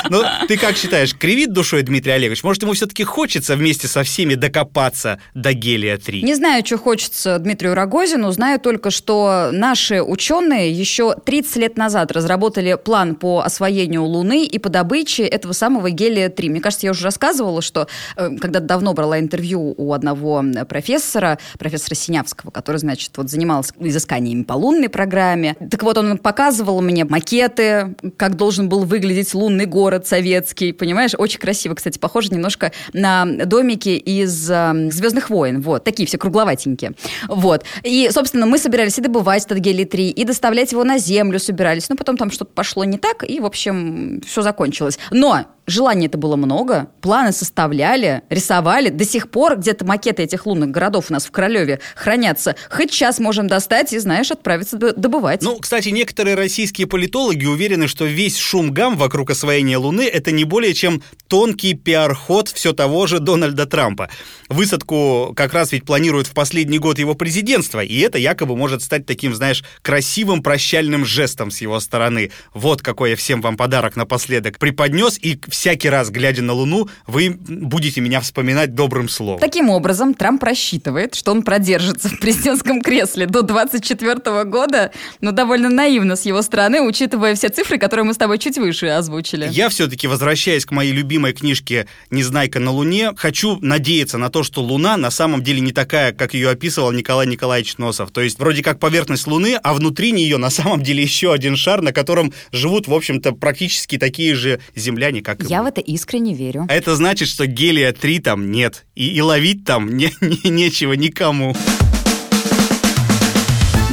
Ну, 0.10 0.24
ты 0.48 0.58
как 0.58 0.78
считаешь, 0.78 1.16
кривит 1.16 1.54
душой 1.54 1.84
Дмитрий 1.84 2.12
Олегович? 2.12 2.44
Может, 2.44 2.64
ему 2.64 2.74
все-таки 2.74 3.04
хочется 3.04 3.56
вместе 3.56 3.88
со 3.88 4.04
всеми 4.04 4.36
докопаться 4.36 5.20
до 5.34 5.54
гелия-3? 5.54 6.22
Не 6.22 6.36
знаю, 6.36 6.64
что 6.74 6.84
хочется 6.84 7.38
Дмитрию 7.38 7.76
Рогозину. 7.76 8.32
Знаю 8.32 8.60
только, 8.60 8.90
что 8.90 9.50
наши 9.52 10.02
ученые 10.02 10.72
еще 10.72 11.14
30 11.14 11.56
лет 11.58 11.78
назад 11.78 12.12
разработали 12.12 12.76
план 12.84 13.14
по 13.14 13.42
освоению 13.42 14.04
Луны 14.06 14.44
и 14.44 14.58
по 14.58 14.70
добыче 14.70 15.24
этого 15.24 15.54
самого 15.54 15.92
гелия-3. 15.92 16.50
Мне 16.50 16.62
кажется, 16.62 16.88
я 16.88 16.92
уже 16.92 17.04
рассказывала, 17.04 17.62
что 17.62 17.88
э, 18.18 18.38
когда 18.38 18.60
давно 18.60 18.94
брала 18.94 19.20
интервью 19.20 19.76
у 19.78 19.94
одного 19.94 20.44
профессора, 20.68 21.38
профессора 21.60 21.94
Синявского, 21.94 22.50
который, 22.50 22.78
значит, 22.78 23.12
вот 23.18 23.30
занимался 23.30 23.72
изысканиями 23.80 24.42
по 24.42 24.54
лунной 24.54 24.90
программе. 24.90 25.56
Так 25.70 25.84
вот, 25.84 26.00
он 26.00 26.18
показывал 26.18 26.82
мне 26.82 27.06
макеты, 27.06 27.96
как 28.18 28.36
должен 28.36 28.68
был 28.68 28.86
выглядеть 28.86 29.36
лунный 29.36 29.68
город 29.68 30.08
советский, 30.08 30.74
понимаешь? 30.74 31.12
Очень 31.16 31.40
красиво, 31.40 31.76
кстати, 31.76 32.00
похоже 32.00 32.30
немножко 32.32 32.72
на 32.94 33.26
домики 33.26 33.90
из 33.90 34.50
э, 34.50 34.90
«Звездных 34.92 35.30
войн». 35.30 35.62
Вот, 35.62 35.84
такие 35.84 36.08
все 36.08 36.18
кругловатенькие. 36.64 36.94
Вот. 37.28 37.64
И, 37.84 38.10
собственно, 38.12 38.46
мы 38.46 38.58
собирались 38.58 38.98
и 38.98 39.02
добывать 39.02 39.46
этот 39.46 39.60
гелий-3, 39.60 40.10
и 40.10 40.24
доставлять 40.26 40.72
его 40.72 40.84
на 40.84 40.98
Землю 40.98 41.40
собирались. 41.40 41.90
Но 41.90 41.96
потом 41.96 42.18
там 42.18 42.32
что-то 42.32 42.52
пошло 42.54 42.84
не 42.84 42.98
так, 42.98 43.24
и, 43.28 43.40
в 43.40 43.46
общем, 43.46 44.22
все 44.26 44.42
закончилось. 44.42 45.00
Но 45.12 45.46
желаний 45.66 46.08
это 46.08 46.18
было 46.18 46.36
много, 46.36 46.88
планы 47.02 47.32
составляли, 47.32 48.22
рисовали. 48.30 48.90
До 48.90 49.06
сих 49.06 49.30
пор 49.30 49.58
где-то 49.58 49.86
макеты 49.86 50.24
этих 50.24 50.46
лунных 50.46 50.72
городов 50.72 51.06
у 51.10 51.14
нас 51.14 51.26
в 51.26 51.32
Королеве 51.32 51.80
хранятся. 51.96 52.56
Хоть 52.70 52.92
сейчас 52.92 53.20
можем 53.20 53.48
достать 53.48 53.94
и, 53.94 54.00
знаешь, 54.00 54.32
отправиться 54.32 54.78
добывать. 54.78 55.42
Ну, 55.42 55.58
кстати, 55.58 55.90
некоторые 55.90 56.36
российские 56.36 56.88
политологи 56.88 57.46
уверены, 57.46 57.88
что 57.88 58.06
весь 58.06 58.38
шум 58.38 58.72
гам 58.72 58.98
вокруг 58.98 59.32
освоения 59.32 59.78
Луны— 59.78 60.02
это 60.14 60.32
не 60.32 60.44
более 60.44 60.74
чем 60.74 61.02
тонкий 61.28 61.74
пиар-ход 61.74 62.50
все 62.50 62.74
того 62.74 63.08
же 63.08 63.20
Дональда 63.20 63.66
Трампа. 63.66 64.10
Высадку 64.50 65.34
как 65.36 65.54
раз 65.54 65.72
ведь 65.72 65.86
планируют 65.86 66.28
в 66.28 66.34
последний 66.34 66.53
год 66.84 67.00
его 67.00 67.16
президентства, 67.16 67.84
и 67.84 68.00
это 68.00 68.18
якобы 68.18 68.56
может 68.56 68.82
стать 68.82 69.06
таким, 69.06 69.34
знаешь, 69.34 69.64
красивым 69.82 70.44
прощальным 70.44 71.06
жестом 71.06 71.52
с 71.52 71.62
его 71.62 71.80
стороны. 71.80 72.32
Вот 72.54 72.82
какой 72.82 73.12
я 73.12 73.16
всем 73.16 73.42
вам 73.42 73.58
подарок 73.58 73.96
напоследок 73.96 74.60
преподнес, 74.60 75.18
и 75.20 75.40
всякий 75.48 75.90
раз, 75.90 76.10
глядя 76.10 76.42
на 76.42 76.54
Луну, 76.54 76.90
вы 77.08 77.32
будете 77.32 78.02
меня 78.02 78.22
вспоминать 78.22 78.76
добрым 78.76 79.10
словом. 79.10 79.40
Таким 79.40 79.70
образом, 79.70 80.14
Трамп 80.14 80.44
рассчитывает, 80.44 81.16
что 81.16 81.32
он 81.32 81.44
продержится 81.44 82.10
в 82.10 82.20
президентском 82.20 82.82
кресле 82.82 83.26
до 83.26 83.42
24 83.42 84.44
года, 84.44 84.92
но 85.22 85.32
довольно 85.32 85.70
наивно 85.70 86.16
с 86.16 86.26
его 86.26 86.42
стороны, 86.42 86.82
учитывая 86.82 87.36
все 87.36 87.50
цифры, 87.50 87.78
которые 87.78 88.06
мы 88.06 88.14
с 88.14 88.18
тобой 88.18 88.38
чуть 88.38 88.58
выше 88.58 88.88
озвучили. 88.88 89.48
Я 89.50 89.70
все-таки, 89.70 90.08
возвращаясь 90.08 90.66
к 90.66 90.72
моей 90.72 90.92
любимой 90.92 91.34
книжке 91.34 91.88
«Незнайка 92.10 92.60
на 92.60 92.72
Луне», 92.72 93.12
хочу 93.16 93.58
надеяться 93.62 94.18
на 94.18 94.30
то, 94.30 94.44
что 94.44 94.62
Луна 94.62 94.98
на 94.98 95.12
самом 95.12 95.44
деле 95.44 95.62
не 95.62 95.72
такая, 95.72 96.12
как 96.12 96.34
ее 96.34 96.43
описывал 96.50 96.92
Николай 96.92 97.28
Николаевич 97.28 97.78
Носов. 97.78 98.12
То 98.12 98.22
есть 98.22 98.40
вроде 98.40 98.64
как 98.64 98.80
поверхность 98.80 99.28
Луны, 99.28 99.60
а 99.62 99.74
внутри 99.74 100.12
нее 100.12 100.38
на 100.38 100.50
самом 100.50 100.82
деле 100.82 101.04
еще 101.04 101.34
один 101.34 101.56
шар, 101.56 101.82
на 101.82 101.92
котором 101.92 102.34
живут, 102.52 102.88
в 102.88 102.94
общем-то, 102.94 103.34
практически 103.34 103.98
такие 103.98 104.36
же 104.36 104.60
земляне, 104.76 105.22
как 105.22 105.44
я 105.44 105.64
в 105.64 105.66
это 105.66 105.82
искренне 105.82 106.34
верю. 106.34 106.66
Это 106.70 106.96
значит, 106.96 107.28
что 107.28 107.46
гелия-3 107.46 108.22
там 108.22 108.52
нет. 108.52 108.86
И, 108.96 109.08
и 109.16 109.22
ловить 109.22 109.66
там 109.66 109.96
не, 109.96 110.12
не, 110.22 110.50
нечего 110.50 110.94
никому. 110.94 111.56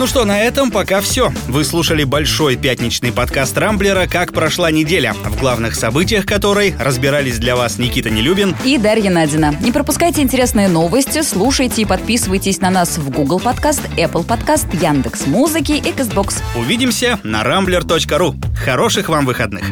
Ну 0.00 0.06
что, 0.06 0.24
на 0.24 0.40
этом 0.40 0.70
пока 0.70 1.02
все. 1.02 1.30
Вы 1.46 1.62
слушали 1.62 2.04
большой 2.04 2.56
пятничный 2.56 3.12
подкаст 3.12 3.58
Рамблера 3.58 4.06
«Как 4.06 4.32
прошла 4.32 4.70
неделя», 4.70 5.12
в 5.12 5.38
главных 5.38 5.74
событиях 5.74 6.24
которой 6.24 6.74
разбирались 6.78 7.38
для 7.38 7.54
вас 7.54 7.76
Никита 7.76 8.08
Нелюбин 8.08 8.56
и 8.64 8.78
Дарья 8.78 9.10
Надина. 9.10 9.54
Не 9.60 9.72
пропускайте 9.72 10.22
интересные 10.22 10.68
новости, 10.68 11.20
слушайте 11.20 11.82
и 11.82 11.84
подписывайтесь 11.84 12.62
на 12.62 12.70
нас 12.70 12.96
в 12.96 13.10
Google 13.10 13.40
Подкаст, 13.40 13.82
Apple 13.98 14.24
Подкаст, 14.24 14.68
Яндекс 14.72 15.26
Музыки 15.26 15.72
и 15.72 15.92
Кастбокс. 15.92 16.42
Увидимся 16.56 17.20
на 17.22 17.42
rambler.ru. 17.42 18.36
Хороших 18.56 19.10
вам 19.10 19.26
выходных! 19.26 19.64